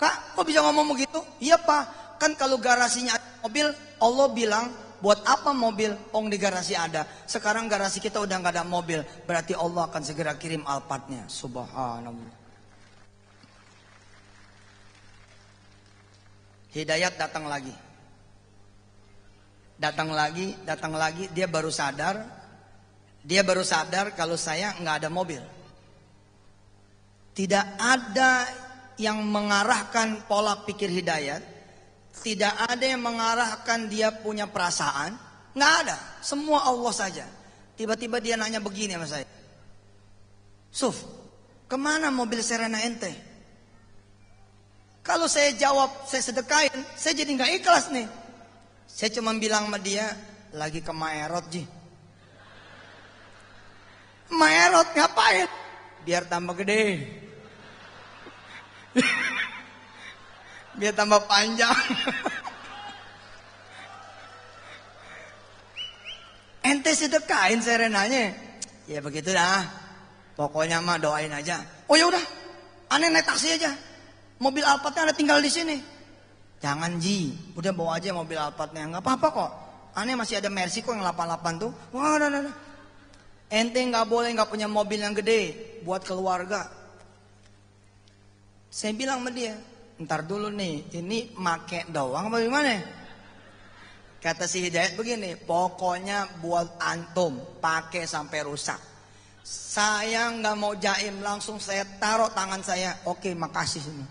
[0.00, 2.18] Kak, kok bisa ngomong begitu?" "Iya, Pak.
[2.20, 4.66] Kan kalau garasinya ada mobil, Allah bilang
[5.00, 5.96] Buat apa mobil?
[6.12, 7.08] Ong di garasi ada.
[7.24, 9.00] Sekarang garasi kita udah nggak ada mobil.
[9.24, 11.24] Berarti Allah akan segera kirim alpatnya.
[11.24, 12.36] Subhanallah.
[16.70, 17.72] Hidayat datang lagi.
[19.80, 21.32] Datang lagi, datang lagi.
[21.32, 22.20] Dia baru sadar.
[23.24, 25.40] Dia baru sadar kalau saya nggak ada mobil.
[27.32, 28.44] Tidak ada
[29.00, 31.49] yang mengarahkan pola pikir hidayat
[32.18, 35.14] tidak ada yang mengarahkan dia punya perasaan.
[35.54, 35.96] Nggak ada.
[36.20, 37.26] Semua Allah saja.
[37.78, 39.26] Tiba-tiba dia nanya begini sama saya.
[40.70, 41.00] Suf,
[41.64, 43.10] ke mana mobil Serena ente?
[45.00, 48.06] Kalau saya jawab, saya sedekain, saya jadi nggak ikhlas nih.
[48.84, 50.12] Saya cuma bilang sama dia,
[50.52, 51.64] lagi ke Maerot Ji.
[54.30, 55.48] Maerot ngapain?
[56.04, 57.06] Biar tambah gede.
[60.76, 61.74] biar tambah panjang.
[66.60, 68.36] Ente sedekain serenanya.
[68.84, 69.64] Ya begitu dah.
[70.36, 71.60] Pokoknya mah doain aja.
[71.90, 72.24] Oh ya udah,
[72.92, 73.74] aneh naik taksi aja.
[74.40, 75.76] Mobil Alphardnya ada tinggal di sini.
[76.60, 78.88] Jangan Ji, udah bawa aja mobil Alphardnya.
[78.88, 79.50] Nggak apa-apa kok.
[79.96, 81.72] Aneh masih ada Mercy kok yang 88 tuh.
[81.92, 82.56] Wah, udah, udah.
[83.50, 85.52] Ente nggak boleh nggak punya mobil yang gede
[85.82, 86.70] buat keluarga.
[88.70, 89.58] Saya bilang sama dia,
[90.00, 92.80] Ntar dulu nih, ini make doang apa gimana?
[94.20, 98.80] Kata si Hidayat begini, pokoknya buat antum pakai sampai rusak.
[99.44, 102.96] Saya nggak mau jaim, langsung saya taruh tangan saya.
[103.04, 104.08] Oke, makasih semua.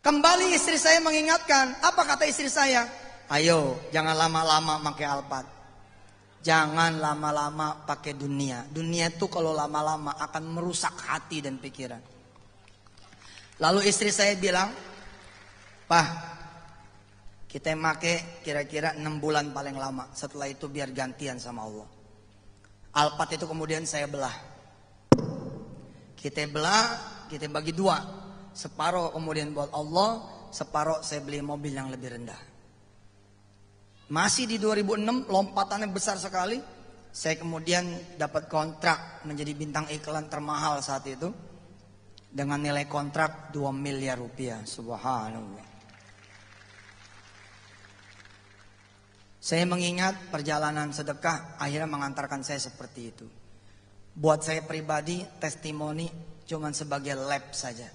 [0.00, 2.88] Kembali istri saya mengingatkan, apa kata istri saya?
[3.28, 5.59] Ayo, jangan lama-lama pakai alpat.
[6.40, 8.64] Jangan lama-lama pakai dunia.
[8.72, 12.00] Dunia itu kalau lama-lama akan merusak hati dan pikiran.
[13.60, 14.72] Lalu istri saya bilang,
[15.84, 16.08] Pak,
[17.44, 20.08] kita make kira-kira 6 bulan paling lama.
[20.16, 21.88] Setelah itu biar gantian sama Allah.
[22.96, 24.32] Alpat itu kemudian saya belah.
[26.16, 26.84] Kita belah,
[27.28, 28.00] kita bagi dua.
[28.56, 32.49] Separuh kemudian buat Allah, separuh saya beli mobil yang lebih rendah.
[34.10, 36.58] Masih di 2006 lompatannya besar sekali.
[37.14, 37.86] Saya kemudian
[38.18, 41.30] dapat kontrak menjadi bintang iklan termahal saat itu.
[42.30, 44.66] Dengan nilai kontrak 2 miliar rupiah.
[44.66, 45.62] Subhanallah.
[49.38, 53.26] Saya mengingat perjalanan sedekah akhirnya mengantarkan saya seperti itu.
[54.10, 56.10] Buat saya pribadi testimoni
[56.50, 57.86] cuma sebagai lab saja.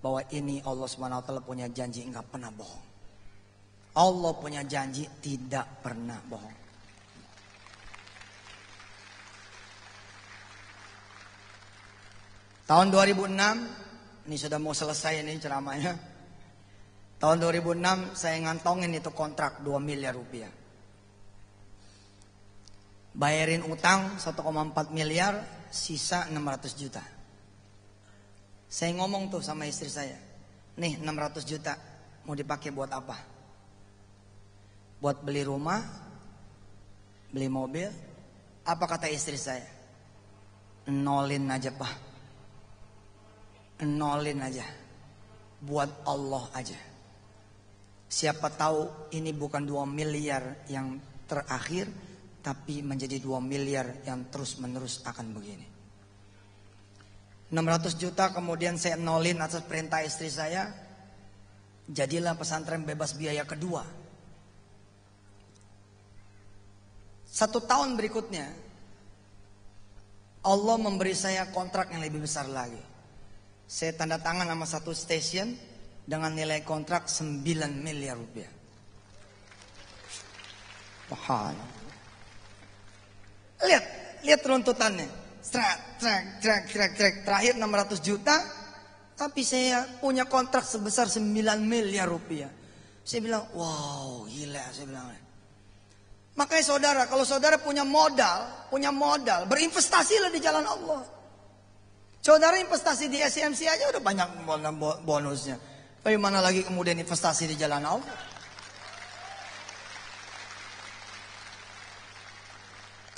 [0.00, 2.87] Bahwa ini Allah SWT punya janji enggak pernah bohong.
[3.96, 6.56] Allah punya janji tidak pernah bohong.
[12.68, 15.96] Tahun 2006, ini sudah mau selesai ini ceramahnya.
[17.16, 20.52] Tahun 2006 saya ngantongin itu kontrak 2 miliar rupiah.
[23.16, 25.40] Bayarin utang 1,4 miliar,
[25.72, 27.02] sisa 600 juta.
[28.68, 30.20] Saya ngomong tuh sama istri saya,
[30.76, 31.72] nih 600 juta
[32.28, 33.16] mau dipakai buat apa?
[34.98, 35.80] Buat beli rumah,
[37.30, 37.88] beli mobil.
[38.66, 39.64] Apa kata istri saya?
[40.90, 41.94] Nolin aja pak.
[43.86, 44.66] Nolin aja.
[45.62, 46.78] Buat Allah aja.
[48.08, 50.96] Siapa tahu ini bukan 2 miliar yang
[51.28, 51.88] terakhir,
[52.40, 55.66] tapi menjadi 2 miliar yang terus menerus akan begini.
[57.48, 60.68] 600 juta kemudian saya nolin atas perintah istri saya.
[61.88, 64.07] Jadilah pesantren bebas biaya kedua
[67.28, 68.48] Satu tahun berikutnya
[70.48, 72.80] Allah memberi saya kontrak yang lebih besar lagi.
[73.68, 75.52] Saya tanda tangan sama satu stasiun
[76.08, 77.44] dengan nilai kontrak 9
[77.84, 78.48] miliar rupiah.
[81.12, 81.52] Wah,
[83.58, 83.84] Lihat,
[84.24, 85.08] lihat runtutannya.
[85.44, 87.14] Strak, strak, strak, strak, strak.
[87.28, 88.36] Terakhir 600 juta.
[89.18, 91.28] Tapi saya punya kontrak sebesar 9
[91.60, 92.48] miliar rupiah.
[93.02, 95.27] Saya bilang, wow gila saya bilang.
[96.38, 101.02] Makanya saudara, kalau saudara punya modal, punya modal, berinvestasilah di jalan Allah.
[102.22, 104.46] Saudara investasi di SMC aja udah banyak
[105.02, 105.58] bonusnya.
[105.98, 108.16] Bagaimana lagi kemudian investasi di jalan Allah?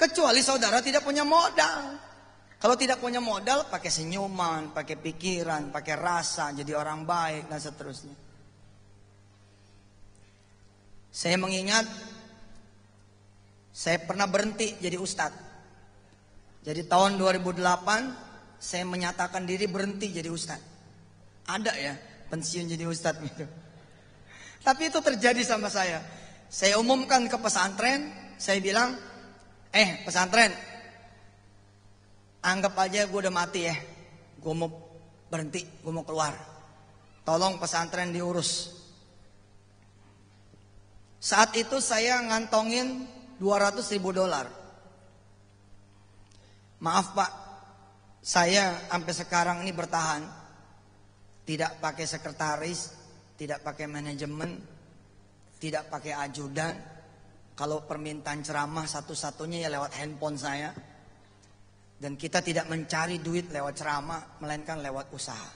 [0.00, 2.00] Kecuali saudara tidak punya modal.
[2.56, 8.16] Kalau tidak punya modal, pakai senyuman, pakai pikiran, pakai rasa, jadi orang baik, dan seterusnya.
[11.12, 11.88] Saya mengingat,
[13.70, 15.48] saya pernah berhenti jadi ustadz.
[16.60, 20.68] Jadi tahun 2008, saya menyatakan diri berhenti jadi ustadz.
[21.48, 21.94] Ada ya
[22.28, 23.46] pensiun jadi ustadz gitu.
[24.60, 26.04] Tapi itu terjadi sama saya.
[26.52, 28.98] Saya umumkan ke pesantren, saya bilang,
[29.72, 30.52] eh pesantren,
[32.44, 33.76] anggap aja gue udah mati ya.
[34.36, 34.68] Gue mau
[35.32, 36.36] berhenti, gue mau keluar.
[37.24, 38.76] Tolong pesantren diurus.
[41.20, 43.04] Saat itu saya ngantongin
[43.40, 44.46] 200 ribu dolar.
[46.84, 47.30] Maaf pak,
[48.20, 50.22] saya sampai sekarang ini bertahan
[51.48, 52.80] tidak pakai sekretaris,
[53.40, 54.60] tidak pakai manajemen,
[55.56, 56.76] tidak pakai ajudan.
[57.56, 60.72] Kalau permintaan ceramah satu-satunya ya lewat handphone saya.
[62.00, 65.52] Dan kita tidak mencari duit lewat ceramah, melainkan lewat usaha.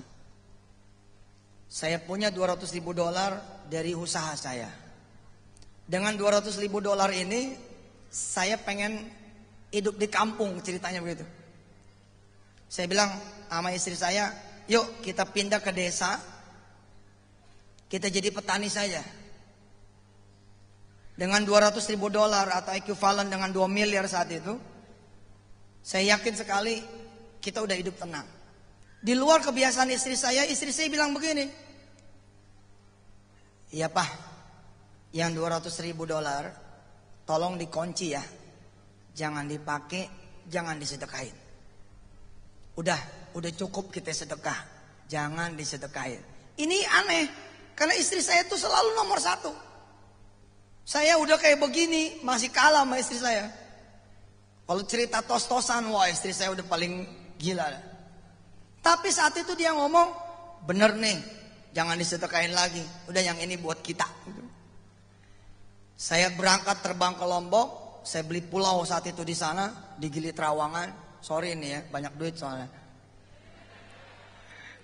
[1.64, 4.68] Saya punya 200 ribu dolar dari usaha saya.
[5.88, 7.56] Dengan 200 ribu dolar ini,
[8.14, 9.10] saya pengen
[9.74, 11.26] hidup di kampung ceritanya begitu.
[12.70, 13.10] Saya bilang
[13.50, 14.30] sama istri saya,
[14.70, 16.22] yuk kita pindah ke desa.
[17.90, 19.02] Kita jadi petani saja.
[21.18, 24.54] Dengan 200 ribu dolar atau ekuivalen dengan 2 miliar saat itu.
[25.82, 26.80] Saya yakin sekali
[27.42, 28.24] kita udah hidup tenang.
[29.04, 31.50] Di luar kebiasaan istri saya, istri saya bilang begini.
[33.74, 34.06] Iya pak,
[35.12, 36.63] yang 200 ribu dolar
[37.24, 38.22] tolong dikunci ya.
[39.14, 40.08] Jangan dipakai,
[40.48, 41.36] jangan disedekahin.
[42.74, 42.98] Udah,
[43.36, 44.56] udah cukup kita sedekah.
[45.06, 46.22] Jangan disedekahin.
[46.58, 47.26] Ini aneh.
[47.74, 49.50] Karena istri saya itu selalu nomor satu.
[50.84, 53.48] Saya udah kayak begini, masih kalah sama istri saya.
[54.64, 57.04] Kalau cerita tos-tosan, wah istri saya udah paling
[57.40, 57.66] gila.
[58.84, 60.12] Tapi saat itu dia ngomong,
[60.68, 61.16] bener nih,
[61.72, 62.84] jangan disedekahin lagi.
[63.08, 64.04] Udah yang ini buat kita.
[65.94, 71.18] Saya berangkat terbang ke Lombok, saya beli pulau saat itu di sana, di Gili Trawangan.
[71.22, 72.68] Sorry nih ya, banyak duit soalnya.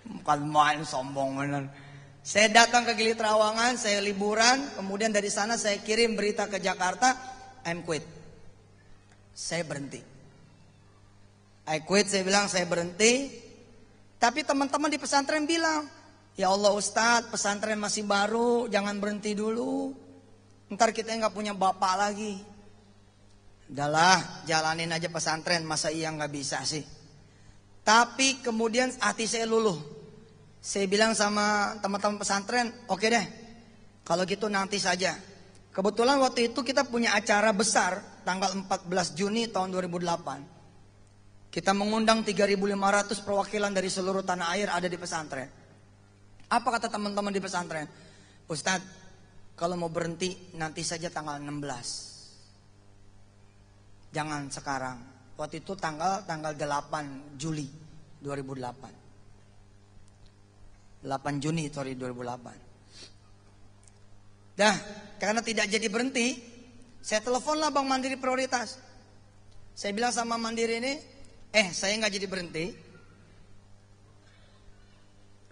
[0.07, 1.65] Bukan main sombong bener.
[2.25, 7.17] Saya datang ke Gili Trawangan, saya liburan, kemudian dari sana saya kirim berita ke Jakarta,
[7.67, 8.07] I'm quit.
[9.35, 10.01] Saya berhenti.
[11.69, 13.29] I quit, saya bilang saya berhenti.
[14.21, 15.89] Tapi teman-teman di pesantren bilang,
[16.37, 19.97] ya Allah Ustadz, pesantren masih baru, jangan berhenti dulu.
[20.71, 22.39] Ntar kita nggak punya bapak lagi.
[23.71, 26.83] Udahlah, jalanin aja pesantren, masa iya nggak bisa sih?
[27.83, 29.79] Tapi kemudian hati saya luluh.
[30.63, 33.27] Saya bilang sama teman-teman pesantren, oke okay deh,
[34.07, 35.17] kalau gitu nanti saja.
[35.71, 41.51] Kebetulan waktu itu kita punya acara besar tanggal 14 Juni tahun 2008.
[41.51, 45.51] Kita mengundang 3.500 perwakilan dari seluruh tanah air ada di pesantren.
[46.51, 47.87] Apa kata teman-teman di pesantren?
[48.51, 49.00] Ustadz,
[49.61, 54.17] kalau mau berhenti nanti saja tanggal 16.
[54.17, 54.97] Jangan sekarang.
[55.37, 57.69] Waktu itu tanggal tanggal 8 Juli
[58.25, 61.05] 2008.
[61.05, 64.57] 8 Juni sorry 2008.
[64.57, 64.77] Dah,
[65.21, 66.41] karena tidak jadi berhenti,
[67.05, 68.81] saya teleponlah Bang Mandiri Prioritas.
[69.77, 70.97] Saya bilang sama Mandiri ini,
[71.53, 72.73] eh saya nggak jadi berhenti.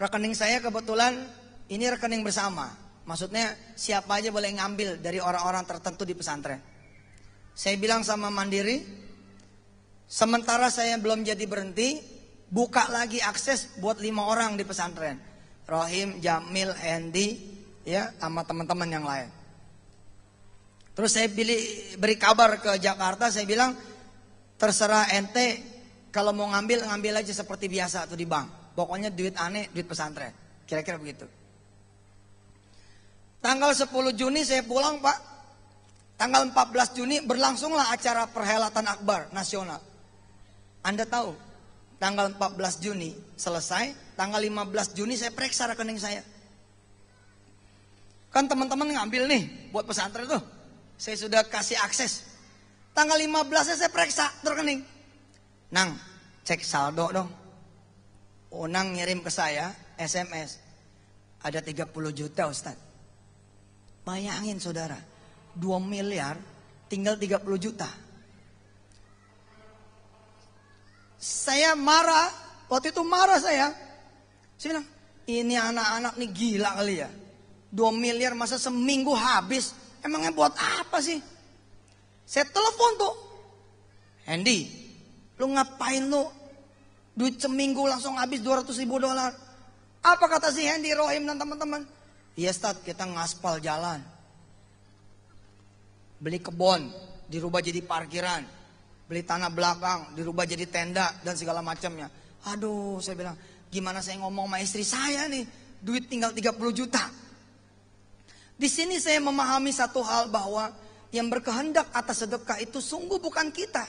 [0.00, 1.28] Rekening saya kebetulan
[1.68, 2.87] ini rekening bersama.
[3.08, 6.60] Maksudnya siapa aja boleh ngambil dari orang-orang tertentu di pesantren.
[7.56, 8.84] Saya bilang sama Mandiri,
[10.04, 12.04] sementara saya belum jadi berhenti,
[12.52, 15.16] buka lagi akses buat lima orang di pesantren.
[15.64, 17.28] Rohim, Jamil, Andy,
[17.88, 19.32] ya, sama teman-teman yang lain.
[20.92, 21.56] Terus saya pilih,
[21.96, 23.72] beri kabar ke Jakarta, saya bilang,
[24.60, 25.64] terserah ente,
[26.12, 28.76] kalau mau ngambil, ngambil aja seperti biasa atau di bank.
[28.76, 30.36] Pokoknya duit aneh, duit pesantren.
[30.68, 31.37] Kira-kira begitu.
[33.38, 35.28] Tanggal 10 Juni saya pulang pak
[36.18, 39.78] Tanggal 14 Juni berlangsunglah acara perhelatan akbar nasional.
[40.82, 41.30] Anda tahu,
[42.02, 46.26] tanggal 14 Juni selesai, tanggal 15 Juni saya periksa rekening saya.
[48.34, 50.42] Kan teman-teman ngambil nih buat pesantren tuh.
[50.98, 52.26] Saya sudah kasih akses.
[52.98, 54.82] Tanggal 15 saya periksa rekening.
[55.70, 55.94] Nang,
[56.42, 57.30] cek saldo dong.
[58.58, 60.58] Unang ngirim ke saya SMS.
[61.46, 62.87] Ada 30 juta Ustaz.
[64.08, 64.96] Bayangin saudara.
[65.52, 66.40] 2 miliar
[66.88, 67.84] tinggal 30 juta.
[71.20, 72.32] Saya marah.
[72.72, 73.68] Waktu itu marah saya.
[74.56, 74.88] Saya bilang,
[75.28, 77.10] ini anak-anak nih gila kali ya.
[77.68, 79.76] 2 miliar masa seminggu habis.
[80.00, 81.20] Emangnya buat apa sih?
[82.24, 83.14] Saya telepon tuh.
[84.24, 84.68] Hendy,
[85.36, 86.24] lu ngapain lu
[87.18, 89.34] Duit seminggu langsung habis 200 ribu dolar.
[90.06, 91.82] Apa kata si Hendy, Rohim dan teman-teman?
[92.38, 93.98] Iya Stad, kita ngaspal jalan.
[96.22, 96.86] Beli kebun,
[97.26, 98.46] dirubah jadi parkiran.
[99.10, 102.06] Beli tanah belakang, dirubah jadi tenda dan segala macamnya.
[102.46, 103.34] Aduh, saya bilang,
[103.74, 105.42] gimana saya ngomong sama istri saya nih?
[105.82, 107.10] Duit tinggal 30 juta.
[108.54, 110.70] Di sini saya memahami satu hal bahwa
[111.10, 113.82] yang berkehendak atas sedekah itu sungguh bukan kita,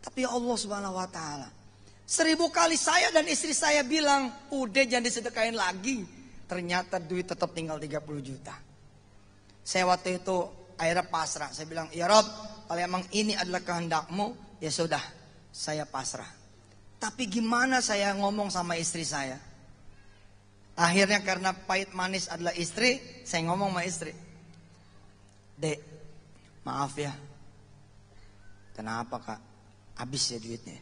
[0.00, 1.52] tapi Allah Subhanahu wa taala.
[2.08, 6.19] Seribu kali saya dan istri saya bilang, udah jangan disedekain lagi.
[6.50, 8.58] Ternyata duit tetap tinggal 30 juta.
[9.62, 10.34] Saya waktu itu
[10.74, 11.54] akhirnya pasrah.
[11.54, 12.26] Saya bilang, ya Rob,
[12.66, 14.98] kalau emang ini adalah kehendakmu, ya sudah,
[15.54, 16.26] saya pasrah.
[16.98, 19.38] Tapi gimana saya ngomong sama istri saya?
[20.74, 24.10] Akhirnya karena pahit manis adalah istri, saya ngomong sama istri.
[25.54, 25.78] Dek,
[26.66, 27.14] maaf ya.
[28.74, 29.40] Kenapa kak?
[30.02, 30.80] Habis ya duitnya.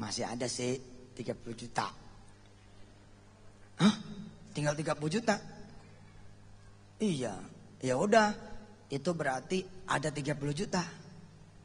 [0.00, 0.78] Masih ada sih
[1.12, 1.86] 30 juta.
[3.74, 3.94] Hah?
[4.54, 5.36] Tinggal 30 juta?
[7.02, 7.34] Iya,
[7.82, 8.30] ya udah.
[8.86, 10.82] Itu berarti ada 30 juta.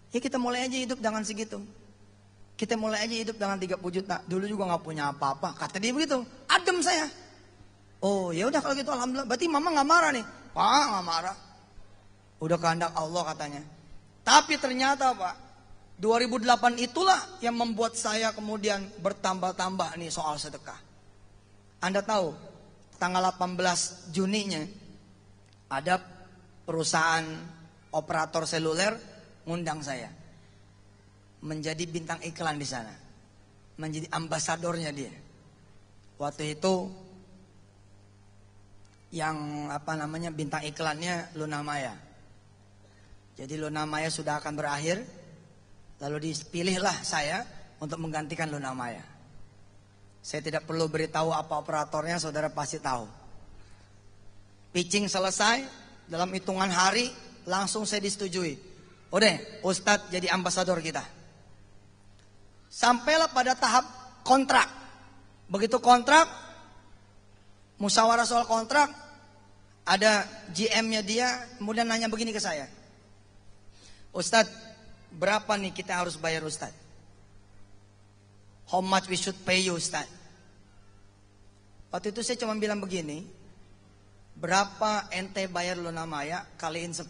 [0.09, 1.61] Ya kita mulai aja hidup dengan segitu.
[2.57, 4.25] Kita mulai aja hidup dengan 30 juta.
[4.25, 5.53] Dulu juga nggak punya apa-apa.
[5.53, 6.25] Kata dia begitu.
[6.49, 7.05] Adem saya.
[8.01, 9.29] Oh ya udah kalau gitu alhamdulillah.
[9.29, 10.25] Berarti mama nggak marah nih.
[10.51, 11.37] Pak nggak marah.
[12.41, 13.61] Udah kehendak Allah katanya.
[14.25, 15.35] Tapi ternyata pak
[15.99, 20.79] 2008 itulah yang membuat saya kemudian bertambah-tambah nih soal sedekah.
[21.83, 22.35] Anda tahu,
[22.99, 24.61] tanggal 18 Juninya
[25.71, 25.97] ada
[26.67, 27.25] perusahaan
[27.95, 28.93] operator seluler
[29.47, 30.11] ngundang saya
[31.39, 32.91] menjadi bintang iklan di sana.
[33.79, 35.15] Menjadi ambasadornya dia.
[36.19, 36.91] Waktu itu
[39.15, 41.95] yang apa namanya bintang iklannya Luna Maya.
[43.39, 44.99] Jadi Luna Maya sudah akan berakhir
[45.99, 47.43] Lalu dipilihlah saya
[47.83, 49.03] untuk menggantikan Luna Maya.
[50.19, 53.07] Saya tidak perlu beritahu apa operatornya, saudara pasti tahu.
[54.75, 55.65] Pitching selesai,
[56.05, 57.09] dalam hitungan hari
[57.47, 58.59] langsung saya disetujui.
[59.09, 61.01] Udah, Ustadz jadi ambasador kita.
[62.69, 63.85] Sampailah pada tahap
[64.21, 64.69] kontrak.
[65.49, 66.29] Begitu kontrak,
[67.81, 68.93] musyawarah soal kontrak,
[69.81, 72.69] ada GM-nya dia, kemudian nanya begini ke saya.
[74.13, 74.53] Ustadz,
[75.09, 76.69] berapa nih kita harus bayar Ustaz?
[78.69, 80.05] How much we should pay you Ustaz?
[81.89, 83.25] Waktu itu saya cuma bilang begini,
[84.37, 87.09] berapa ente bayar lo namanya kaliin 10.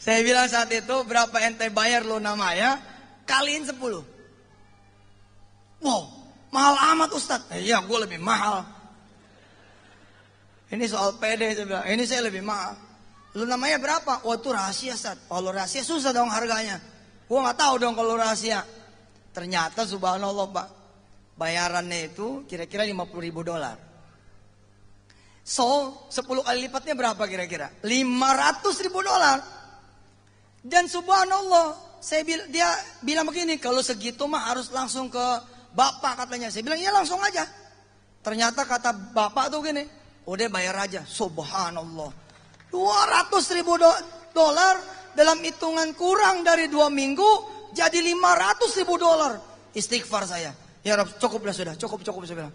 [0.00, 2.80] Saya bilang saat itu berapa ente bayar lo namanya
[3.28, 3.76] kaliin 10.
[5.84, 6.02] Wow,
[6.48, 7.44] mahal amat Ustaz.
[7.52, 8.64] Eh, iya, gue lebih mahal.
[10.72, 11.84] Ini soal pede saya bilang.
[11.84, 12.72] Ini saya lebih mahal.
[13.38, 14.26] Lu namanya berapa?
[14.26, 15.30] Oh itu rahasia Sat.
[15.30, 16.82] Kalau rahasia susah dong harganya.
[17.30, 18.66] Gua nggak tahu dong kalau rahasia.
[19.30, 20.68] Ternyata subhanallah Pak.
[21.38, 23.78] Bayarannya itu kira-kira 50 ribu dolar.
[25.46, 27.70] So 10 kali lipatnya berapa kira-kira?
[27.86, 29.38] 500 ribu dolar.
[30.60, 32.68] Dan subhanallah saya bil dia
[33.00, 35.26] bilang begini kalau segitu mah harus langsung ke
[35.72, 36.50] bapak katanya.
[36.50, 37.46] Saya bilang ya langsung aja.
[38.20, 39.86] Ternyata kata bapak tuh gini,
[40.28, 41.02] Udah bayar aja.
[41.02, 42.29] Subhanallah.
[42.70, 43.90] 200 ribu do
[44.30, 44.78] dolar
[45.14, 47.26] dalam hitungan kurang dari dua minggu
[47.74, 49.38] jadi 500 ribu dolar.
[49.74, 50.50] Istighfar saya.
[50.82, 52.54] Ya Rob, cukup lah sudah, cukup cukup saya bilang.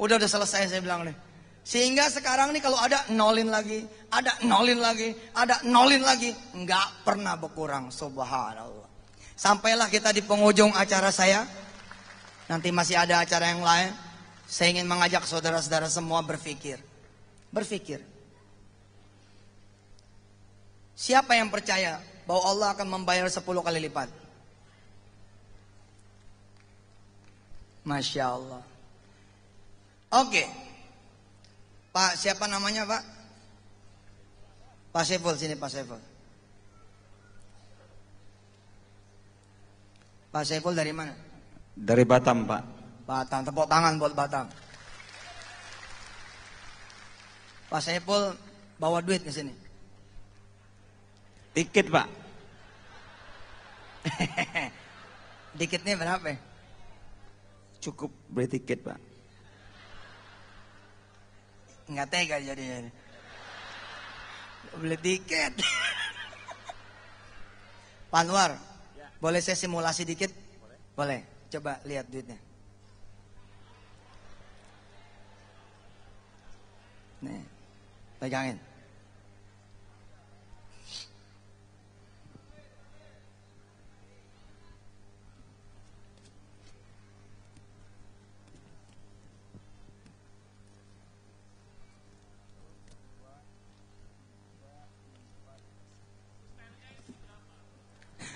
[0.00, 1.16] Udah udah selesai saya bilang nih.
[1.66, 7.34] Sehingga sekarang nih kalau ada nolin lagi, ada nolin lagi, ada nolin lagi, nggak pernah
[7.34, 7.90] berkurang.
[7.90, 8.86] Subhanallah.
[9.34, 11.44] Sampailah kita di penghujung acara saya.
[12.46, 13.90] Nanti masih ada acara yang lain.
[14.46, 16.78] Saya ingin mengajak saudara-saudara semua berpikir.
[17.50, 18.15] Berpikir.
[20.96, 24.08] Siapa yang percaya bahwa Allah akan membayar 10 kali lipat?
[27.84, 28.64] Masya Allah.
[30.16, 30.48] Oke.
[31.92, 33.02] Pak, siapa namanya Pak?
[34.96, 36.00] Pak Seful, sini Pak Seful.
[40.32, 41.12] Pak Seful dari mana?
[41.76, 42.62] Dari Batam Pak.
[43.04, 44.48] Batang, tepuk tangan buat Batang.
[47.66, 48.34] Pak Saiful
[48.78, 49.65] bawa duit ke sini.
[51.56, 52.04] Tiket Pak.
[55.58, 56.28] Dikitnya berapa?
[56.28, 56.36] ya?
[57.80, 59.00] Cukup beli tiket Pak.
[61.88, 62.92] Nggak tega jadinya.
[64.76, 65.56] Beli tiket.
[68.12, 68.60] Pak Anwar,
[69.16, 70.28] boleh saya simulasi dikit?
[70.92, 71.24] Boleh.
[71.48, 72.36] Coba lihat duitnya.
[77.24, 77.40] Nih,
[78.20, 78.60] pegangin.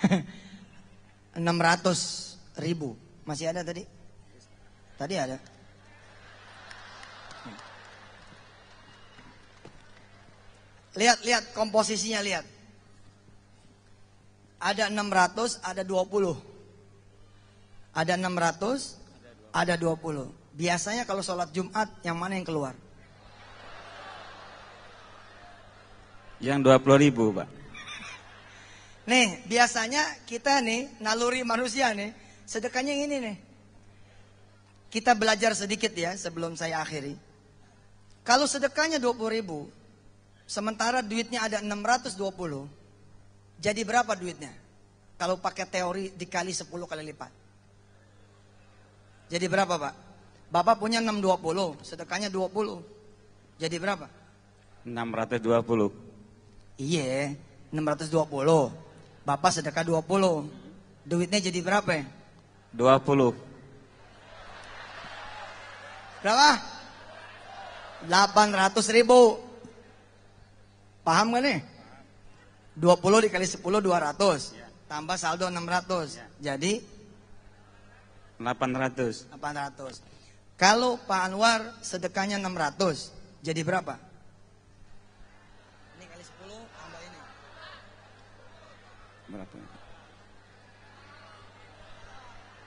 [1.39, 2.97] enam ratus ribu.
[3.25, 3.85] Masih ada tadi?
[4.97, 5.37] Tadi ada.
[10.91, 12.45] Lihat lihat komposisinya lihat.
[14.61, 16.51] Ada 600 ada 20
[17.91, 22.75] ada 600 ada 20 biasanya kalau sholat Jumat yang mana yang keluar?
[26.41, 27.60] Yang 20 ribu Pak.
[29.09, 32.13] Nih, biasanya kita nih, naluri manusia nih,
[32.45, 33.37] sedekahnya ini nih.
[34.91, 37.15] Kita belajar sedikit ya sebelum saya akhiri.
[38.21, 39.65] Kalau sedekahnya 20 ribu,
[40.45, 42.69] sementara duitnya ada 620,
[43.57, 44.53] jadi berapa duitnya?
[45.17, 47.31] Kalau pakai teori dikali 10 kali lipat.
[49.31, 49.93] Jadi berapa Pak?
[50.51, 52.83] Bapak punya 620, sedekahnya 20.
[53.55, 54.09] Jadi berapa?
[54.83, 55.93] 620.
[56.75, 57.37] Iya,
[57.71, 58.90] 620.
[59.21, 60.49] Bapak sedekah 20.
[61.05, 62.05] Duitnya jadi berapa ya?
[62.73, 63.33] 20.
[66.21, 66.51] Berapa?
[68.09, 69.37] 800 ribu.
[71.01, 71.59] Paham gak nih?
[72.77, 74.57] 20 dikali 10 200.
[74.89, 76.17] Tambah saldo 600.
[76.41, 76.81] Jadi
[78.41, 79.29] 800.
[79.33, 80.01] 800.
[80.57, 83.09] Kalau Pak Anwar sedekahnya 600,
[83.41, 83.97] jadi berapa?
[85.97, 87.19] Ini kali 10 tambah ini.
[89.31, 89.55] Berapa?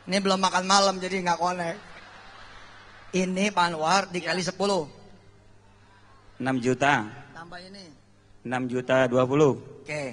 [0.05, 1.81] Ini belum makan malam jadi nggak connect.
[3.15, 4.57] Ini Pak Anwar dikali 10.
[6.41, 7.07] 6 juta.
[7.37, 7.85] Tambah ini.
[8.43, 9.85] 6 juta 20.
[9.85, 10.05] Oke.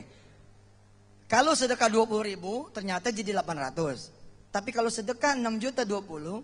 [1.31, 4.51] Kalau sedekah 20 ribu ternyata jadi 800.
[4.51, 6.43] Tapi kalau sedekah 6 juta 20,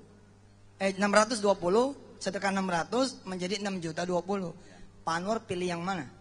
[0.80, 4.56] eh 620, sedekah 600 menjadi 6 juta 20.
[5.04, 6.17] Pak Anwar pilih yang mana?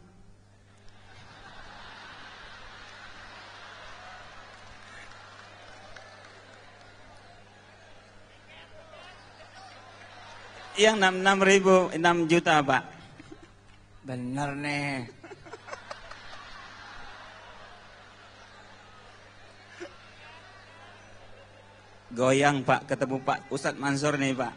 [10.76, 12.84] Yang 6, 6 ribu, 6 juta Pak.
[14.04, 15.08] Bener nih.
[22.12, 24.52] Goyang Pak, ketemu Pak Ustadz Mansur nih Pak.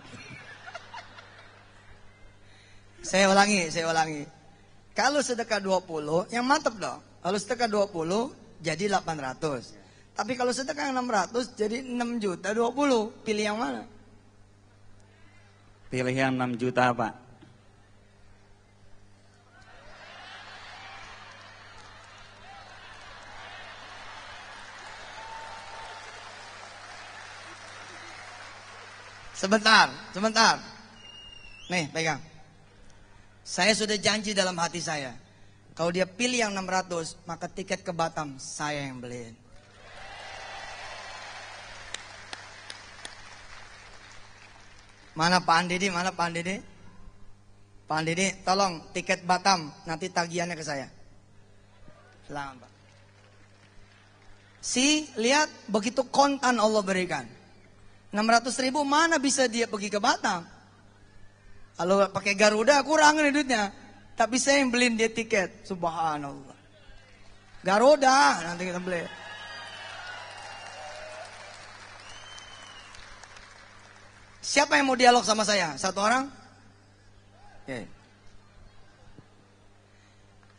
[3.00, 4.28] Saya ulangi, saya ulangi.
[4.92, 7.00] Kalau sedekah 20, yang mantep dong.
[7.24, 9.72] Kalau sedekah 20 jadi 800.
[10.20, 13.24] Tapi kalau sedekah 600 jadi 6 juta 20.
[13.24, 13.88] Pilih yang mana?
[15.90, 17.14] Pilih yang 6 juta Pak.
[29.34, 30.60] Sebentar, sebentar.
[31.72, 32.20] Nih, pegang.
[33.40, 35.16] Saya sudah janji dalam hati saya.
[35.74, 39.49] Kalau dia pilih yang 600, maka tiket ke Batam saya yang beliin.
[45.20, 45.92] Mana Pak Andidi?
[45.92, 46.56] Mana Pak Andidi?
[47.84, 50.88] Pak Andidi, tolong tiket Batam, nanti tagihannya ke saya.
[52.32, 52.72] Pak.
[54.64, 57.28] Si, lihat begitu kontan Allah berikan.
[58.16, 60.48] 600 ribu mana bisa dia pergi ke Batam?
[61.76, 63.76] Kalau pakai Garuda kurang nih duitnya.
[64.16, 65.64] Tapi saya yang beliin dia tiket.
[65.64, 66.58] Subhanallah.
[67.64, 69.04] Garuda nanti kita beli.
[74.50, 75.78] Siapa yang mau dialog sama saya?
[75.78, 76.26] Satu orang?
[77.62, 77.86] Oke.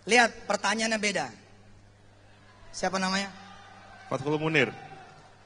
[0.06, 1.26] Lihat pertanyaannya beda.
[2.70, 3.34] Siapa namanya?
[4.06, 4.70] Fathul Munir.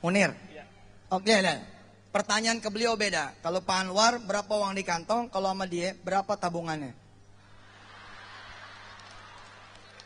[0.05, 0.37] Munir.
[1.09, 1.65] Oke, lihat.
[2.13, 3.33] Pertanyaan ke beliau beda.
[3.41, 6.93] Kalau Pak Anwar berapa uang di kantong, kalau sama dia berapa tabungannya?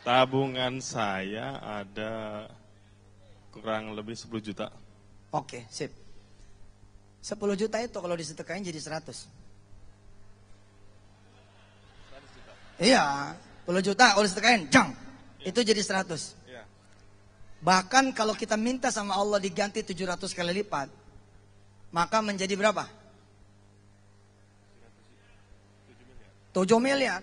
[0.07, 2.47] Tabungan saya ada
[3.51, 4.71] kurang lebih 10 juta.
[5.35, 5.98] Oke, sip.
[7.19, 9.27] 10 juta itu kalau disedekahin jadi 100.
[12.79, 13.35] Iya,
[13.67, 14.95] 10 juta kalau disedekahin, jang.
[15.43, 16.35] Itu jadi 100.
[16.47, 16.63] Iya.
[17.59, 20.87] Bahkan kalau kita minta sama Allah diganti 700 kali lipat,
[21.91, 22.87] maka menjadi berapa?
[26.55, 27.21] 7 miliar.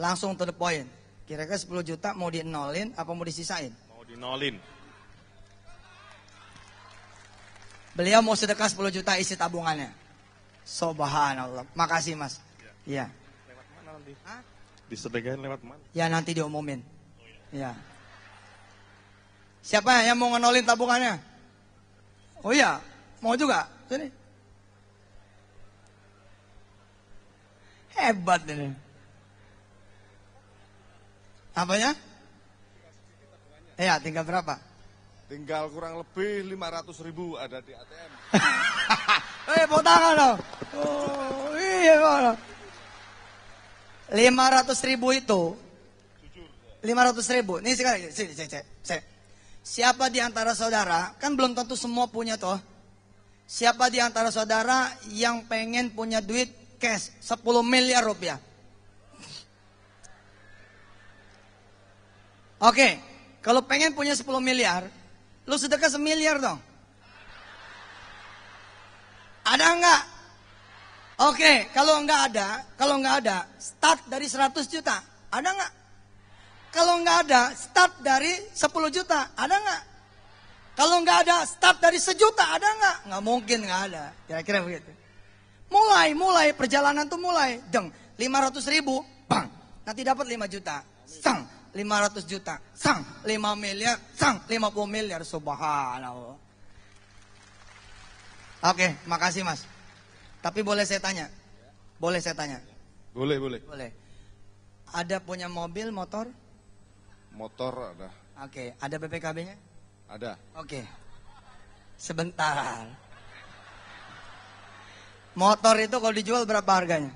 [0.00, 0.88] Langsung to the point.
[1.28, 3.70] Kira-kira 10 juta mau di nolin apa mau disisain?
[3.90, 4.58] Mau dinolin.
[7.92, 9.92] Beliau mau sedekah 10 juta isi tabungannya.
[10.64, 11.68] Subhanallah.
[11.76, 12.40] Makasih mas.
[12.88, 13.12] Iya.
[13.48, 14.12] Lewat mana nanti?
[14.24, 14.40] Hah?
[14.88, 15.82] Disedekahin lewat mana?
[15.92, 16.80] Ya nanti diumumin.
[17.52, 17.76] Ya.
[19.60, 21.20] Siapa yang mau ngenolin tabungannya?
[22.42, 22.82] Oh iya,
[23.22, 23.70] mau juga?
[23.86, 24.10] Sini.
[27.94, 28.74] Hebat ini.
[31.52, 31.92] Apanya?
[33.76, 34.71] Iya, tinggal berapa?
[35.32, 38.10] Tinggal kurang lebih 500 ribu ada di ATM.
[39.42, 40.38] Eh, bawa tangan dong.
[40.78, 42.32] Oh, iya, mana?
[44.12, 45.42] 500 ribu itu
[46.84, 47.58] 500 ribu.
[47.58, 49.02] Nih sekali, sini, cek, cek.
[49.64, 52.60] Siapa di antara saudara, kan belum tentu semua punya toh.
[53.48, 58.38] Siapa di antara saudara yang pengen punya duit cash 10 miliar rupiah?
[62.62, 63.00] Oke,
[63.42, 65.01] kalau pengen punya 10 miliar,
[65.46, 66.58] lu sedekah semiliar dong.
[69.42, 70.02] Ada enggak?
[71.22, 74.96] Oke, kalau enggak ada, kalau enggak ada, start dari 100 juta.
[75.30, 75.72] Ada enggak?
[76.72, 79.34] Kalau enggak ada, start dari 10 juta.
[79.34, 79.82] Ada enggak?
[80.72, 82.56] Kalau enggak ada, start dari sejuta.
[82.56, 82.96] Ada enggak?
[83.06, 84.04] Enggak mungkin enggak ada.
[84.24, 84.90] Kira-kira begitu.
[85.68, 87.60] Mulai, mulai, perjalanan tuh mulai.
[87.68, 89.48] Deng, 500 ribu, bang.
[89.84, 90.80] Nanti dapat 5 juta.
[91.04, 92.60] Sang, 500 juta.
[92.76, 93.96] Sang, 5 miliar.
[94.12, 95.24] Sang, 50 miliar.
[95.24, 96.36] Subhanallah.
[98.62, 99.66] Oke, makasih mas.
[100.44, 101.26] Tapi boleh saya tanya?
[101.98, 102.60] Boleh saya tanya?
[103.10, 103.60] Boleh, boleh.
[103.64, 103.90] Boleh.
[104.92, 106.28] Ada punya mobil, motor?
[107.32, 108.08] Motor ada.
[108.44, 109.56] Oke, ada BPKB-nya?
[110.12, 110.36] Ada.
[110.60, 110.84] Oke.
[111.96, 112.84] Sebentar.
[115.32, 117.12] Motor itu kalau dijual berapa harganya?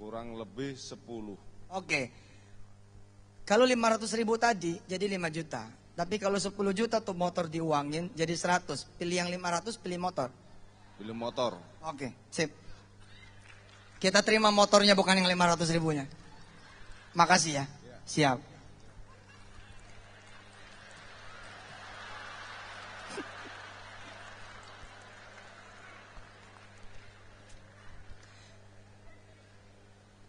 [0.00, 1.36] Kurang lebih 10.
[1.68, 2.08] Oke.
[3.48, 5.64] Kalau 500 ribu tadi jadi 5 juta.
[5.96, 8.84] Tapi kalau 10 juta tuh motor diuangin jadi 100.
[9.00, 10.28] Pilih yang 500, pilih motor.
[11.00, 11.56] Beli motor.
[11.80, 12.52] Oke, sip.
[13.96, 16.04] Kita terima motornya bukan yang 500 ribunya.
[17.16, 17.64] Makasih ya.
[18.04, 18.38] Siap.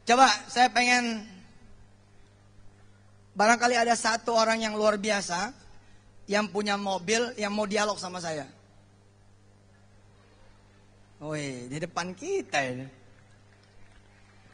[0.08, 1.28] Coba saya pengen
[3.34, 5.54] barangkali ada satu orang yang luar biasa
[6.30, 8.46] yang punya mobil yang mau dialog sama saya.
[11.20, 12.88] Woi, di depan kita ini.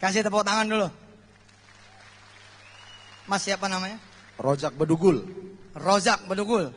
[0.01, 0.87] Kasih tepuk tangan dulu.
[3.29, 4.01] Mas siapa namanya?
[4.37, 5.25] Rojak Bedugul.
[5.75, 6.71] Rozak Bedugul.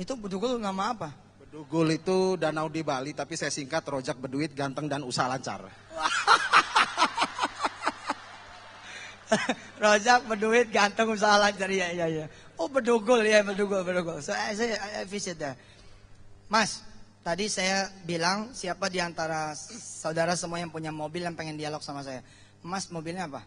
[0.00, 1.12] Itu Bedugul nama apa?
[1.42, 5.66] Bedugul itu danau di Bali, tapi saya singkat Rojak Beduit, ganteng dan usaha lancar.
[9.82, 12.26] Rozak berduit ganteng usaha lancar ya ya ya.
[12.58, 14.18] Oh bedugul ya bedugul bedugul.
[14.20, 15.56] So, I, I, I visit there.
[16.50, 16.82] Mas,
[17.22, 22.02] tadi saya bilang siapa di antara saudara semua yang punya mobil yang pengen dialog sama
[22.02, 22.26] saya.
[22.60, 23.46] Mas mobilnya apa?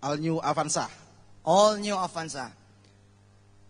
[0.00, 0.86] All New Avanza.
[1.46, 2.50] All new Avanza.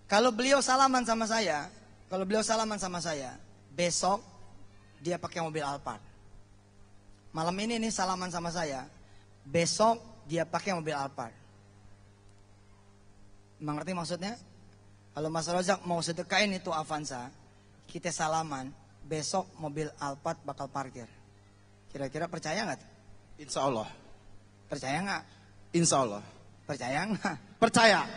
[0.06, 1.66] Kalau beliau salaman sama saya,
[2.06, 3.34] kalau beliau salaman sama saya,
[3.74, 4.22] besok
[5.02, 6.00] dia pakai mobil Alphard.
[7.34, 8.86] Malam ini nih salaman sama saya,
[9.42, 11.34] besok dia pakai mobil Alphard.
[13.60, 14.36] Mengerti maksudnya?
[15.16, 17.32] Kalau Mas Rozak mau sedekain itu Avanza,
[17.88, 18.68] kita salaman,
[19.00, 21.08] besok mobil Alphard bakal parkir.
[21.88, 22.84] Kira-kira percaya nggak?
[23.40, 23.88] Insya Allah.
[24.68, 25.22] Percaya nggak?
[25.72, 26.22] Insya Allah.
[26.68, 27.36] Percaya nggak?
[27.56, 28.00] Percaya.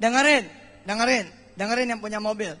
[0.00, 0.48] Dengerin,
[0.88, 1.28] dengerin,
[1.60, 2.56] dengerin yang punya mobil.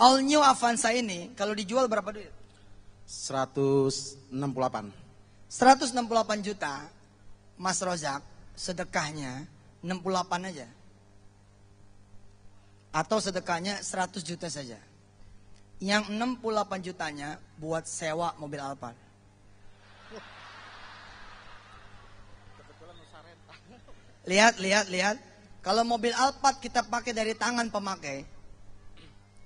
[0.00, 2.32] All new Avanza ini kalau dijual berapa duit?
[3.04, 5.03] 168.
[5.48, 6.86] 168 juta.
[7.54, 8.22] Mas Rozak
[8.58, 9.46] sedekahnya
[9.82, 10.68] 68 aja.
[12.94, 14.78] Atau sedekahnya 100 juta saja.
[15.82, 18.96] Yang 68 jutanya buat sewa mobil Alphard.
[24.24, 25.16] Lihat, lihat, lihat.
[25.60, 28.24] Kalau mobil Alphard kita pakai dari tangan pemakai,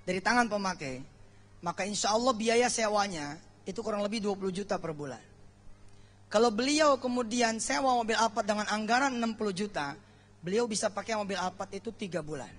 [0.07, 1.03] dari tangan pemakai,
[1.63, 5.23] maka insya Allah biaya sewanya itu kurang lebih 20 juta per bulan.
[6.29, 9.97] Kalau beliau kemudian sewa mobil Alphard dengan anggaran 60 juta,
[10.45, 12.53] beliau bisa pakai mobil Alphard itu 3 bulan.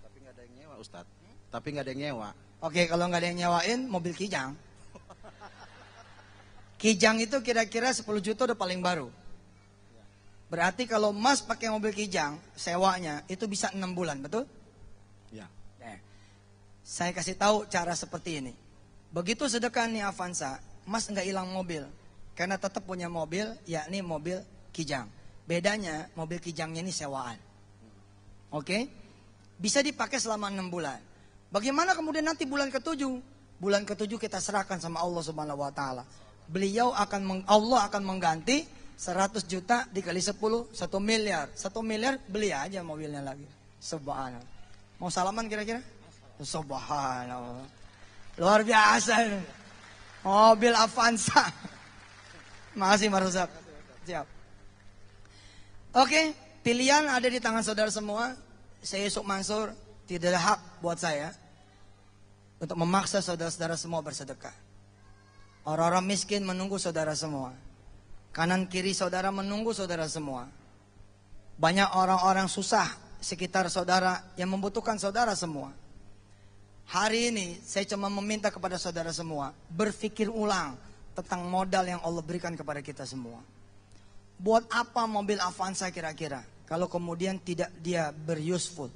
[0.00, 1.12] Tapi nggak ada yang nyewa Ustadz.
[1.52, 2.28] Tapi nggak ada yang nyewa.
[2.64, 4.56] Oke, kalau nggak ada yang nyewain, mobil Kijang.
[6.78, 9.10] Kijang itu kira-kira 10 juta udah paling baru.
[10.48, 14.48] Berarti kalau Mas pakai mobil kijang, sewanya itu bisa enam bulan, betul?
[15.28, 15.44] Ya.
[15.76, 16.00] Nah,
[16.80, 18.56] saya kasih tahu cara seperti ini.
[19.12, 20.56] Begitu sedekah nih Avanza,
[20.88, 21.84] Mas nggak hilang mobil.
[22.38, 24.38] Karena tetap punya mobil, yakni mobil
[24.70, 25.10] kijang.
[25.42, 27.34] Bedanya, mobil kijangnya ini sewaan.
[28.54, 28.86] Oke?
[29.58, 31.02] Bisa dipakai selama enam bulan.
[31.50, 33.18] Bagaimana kemudian nanti bulan ketujuh?
[33.58, 36.06] Bulan ketujuh kita serahkan sama Allah Subhanahu wa taala.
[36.46, 38.62] Beliau akan meng- Allah akan mengganti
[38.94, 41.50] 100 juta dikali 10, 1 miliar.
[41.58, 43.50] 1 miliar beli aja mobilnya lagi.
[43.82, 44.46] Subhanallah.
[45.02, 45.82] Mau salaman kira-kira?
[46.38, 47.66] Subhanallah.
[48.38, 49.26] Luar biasa.
[50.22, 51.50] Mobil Avanza.
[52.78, 53.34] Makasih Mas.
[54.06, 54.26] Siap.
[55.98, 58.38] Oke, pilihan ada di tangan saudara semua.
[58.78, 59.74] Saya Yusuf Mansur,
[60.06, 61.34] tidak ada hak buat saya
[62.62, 64.54] untuk memaksa saudara-saudara semua bersedekah.
[65.66, 67.50] Orang-orang miskin menunggu saudara semua.
[68.30, 70.46] Kanan kiri saudara menunggu saudara semua.
[71.58, 72.86] Banyak orang-orang susah
[73.18, 75.74] sekitar saudara yang membutuhkan saudara semua.
[76.88, 80.78] Hari ini saya cuma meminta kepada saudara semua berpikir ulang
[81.18, 83.42] tentang modal yang Allah berikan kepada kita semua.
[84.38, 86.46] Buat apa mobil Avanza kira-kira?
[86.70, 88.86] Kalau kemudian tidak dia beruseful.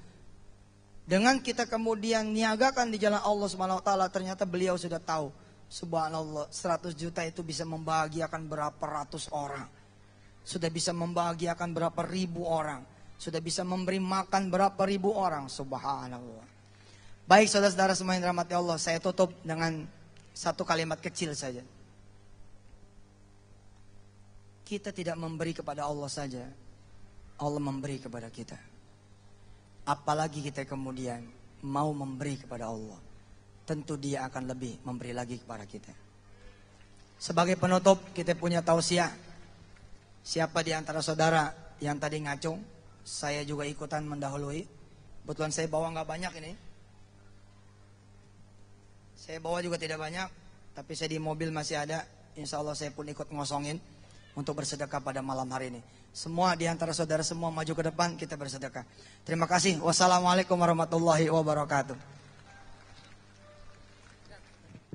[1.03, 5.35] Dengan kita kemudian niagakan di jalan Allah Subhanahu wa taala ternyata beliau sudah tahu.
[5.67, 9.67] Subhanallah 100 juta itu bisa membahagiakan berapa ratus orang.
[10.47, 12.87] Sudah bisa membahagiakan berapa ribu orang.
[13.19, 15.49] Sudah bisa memberi makan berapa ribu orang.
[15.51, 16.45] Subhanallah.
[17.27, 19.87] Baik saudara-saudara semua yang dirahmati Allah, saya tutup dengan
[20.37, 21.63] satu kalimat kecil saja.
[24.73, 26.49] Kita tidak memberi kepada Allah saja.
[27.45, 28.57] Allah memberi kepada kita.
[29.85, 31.29] Apalagi kita kemudian
[31.61, 32.97] mau memberi kepada Allah.
[33.69, 35.93] Tentu dia akan lebih memberi lagi kepada kita.
[37.21, 39.13] Sebagai penutup kita punya tausiah.
[40.25, 42.57] Siapa di antara saudara yang tadi ngacung,
[43.05, 44.65] saya juga ikutan mendahului.
[45.21, 46.53] Kebetulan saya bawa nggak banyak ini.
[49.21, 50.33] Saya bawa juga tidak banyak,
[50.73, 52.09] tapi saya di mobil masih ada.
[52.41, 53.77] Insya Allah saya pun ikut ngosongin
[54.33, 55.81] untuk bersedekah pada malam hari ini.
[56.13, 58.85] Semua di antara saudara semua maju ke depan kita bersedekah.
[59.25, 59.81] Terima kasih.
[59.81, 61.97] Wassalamualaikum warahmatullahi wabarakatuh.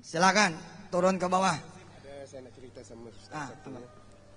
[0.02, 0.56] Silakan
[0.88, 1.58] turun ke bawah.
[2.00, 3.70] Ada saya nak cerita sama Ustaz Ah, apa?
[3.76, 3.90] ya.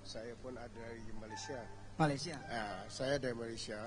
[0.03, 1.59] Saya pun ada dari Malaysia.
[1.95, 2.35] Malaysia.
[2.51, 3.79] Ah, saya dari Malaysia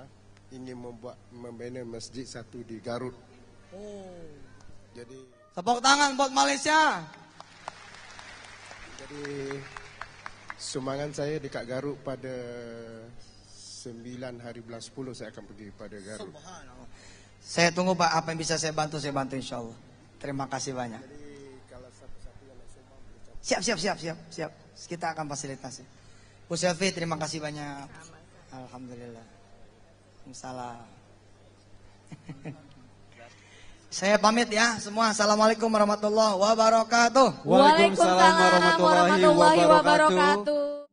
[0.49, 3.13] ingin membuat membina masjid satu di Garut.
[3.75, 4.25] Oh.
[4.95, 5.19] Jadi
[5.55, 6.99] Tepuk tangan buat Malaysia.
[8.95, 9.23] jadi
[10.59, 12.33] sumbangan saya dekat Garut pada
[13.85, 13.93] 9
[14.41, 16.33] hari bulan 10 saya akan pergi pada Garut.
[17.45, 19.77] Saya tunggu Pak, apa yang bisa saya bantu, saya bantu insya Allah.
[20.17, 21.03] Terima kasih banyak.
[23.45, 24.53] Siap, siap, siap, siap, siap.
[24.89, 25.85] Kita akan fasilitasi.
[26.49, 27.85] Bu Selvi, terima kasih banyak.
[28.49, 29.27] Alhamdulillah.
[30.33, 30.89] Salam.
[33.95, 35.15] Saya pamit ya semua.
[35.15, 37.47] Assalamualaikum warahmatullahi wabarakatuh.
[37.47, 40.84] Waalaikumsalam warahmatullahi wabarakatuh.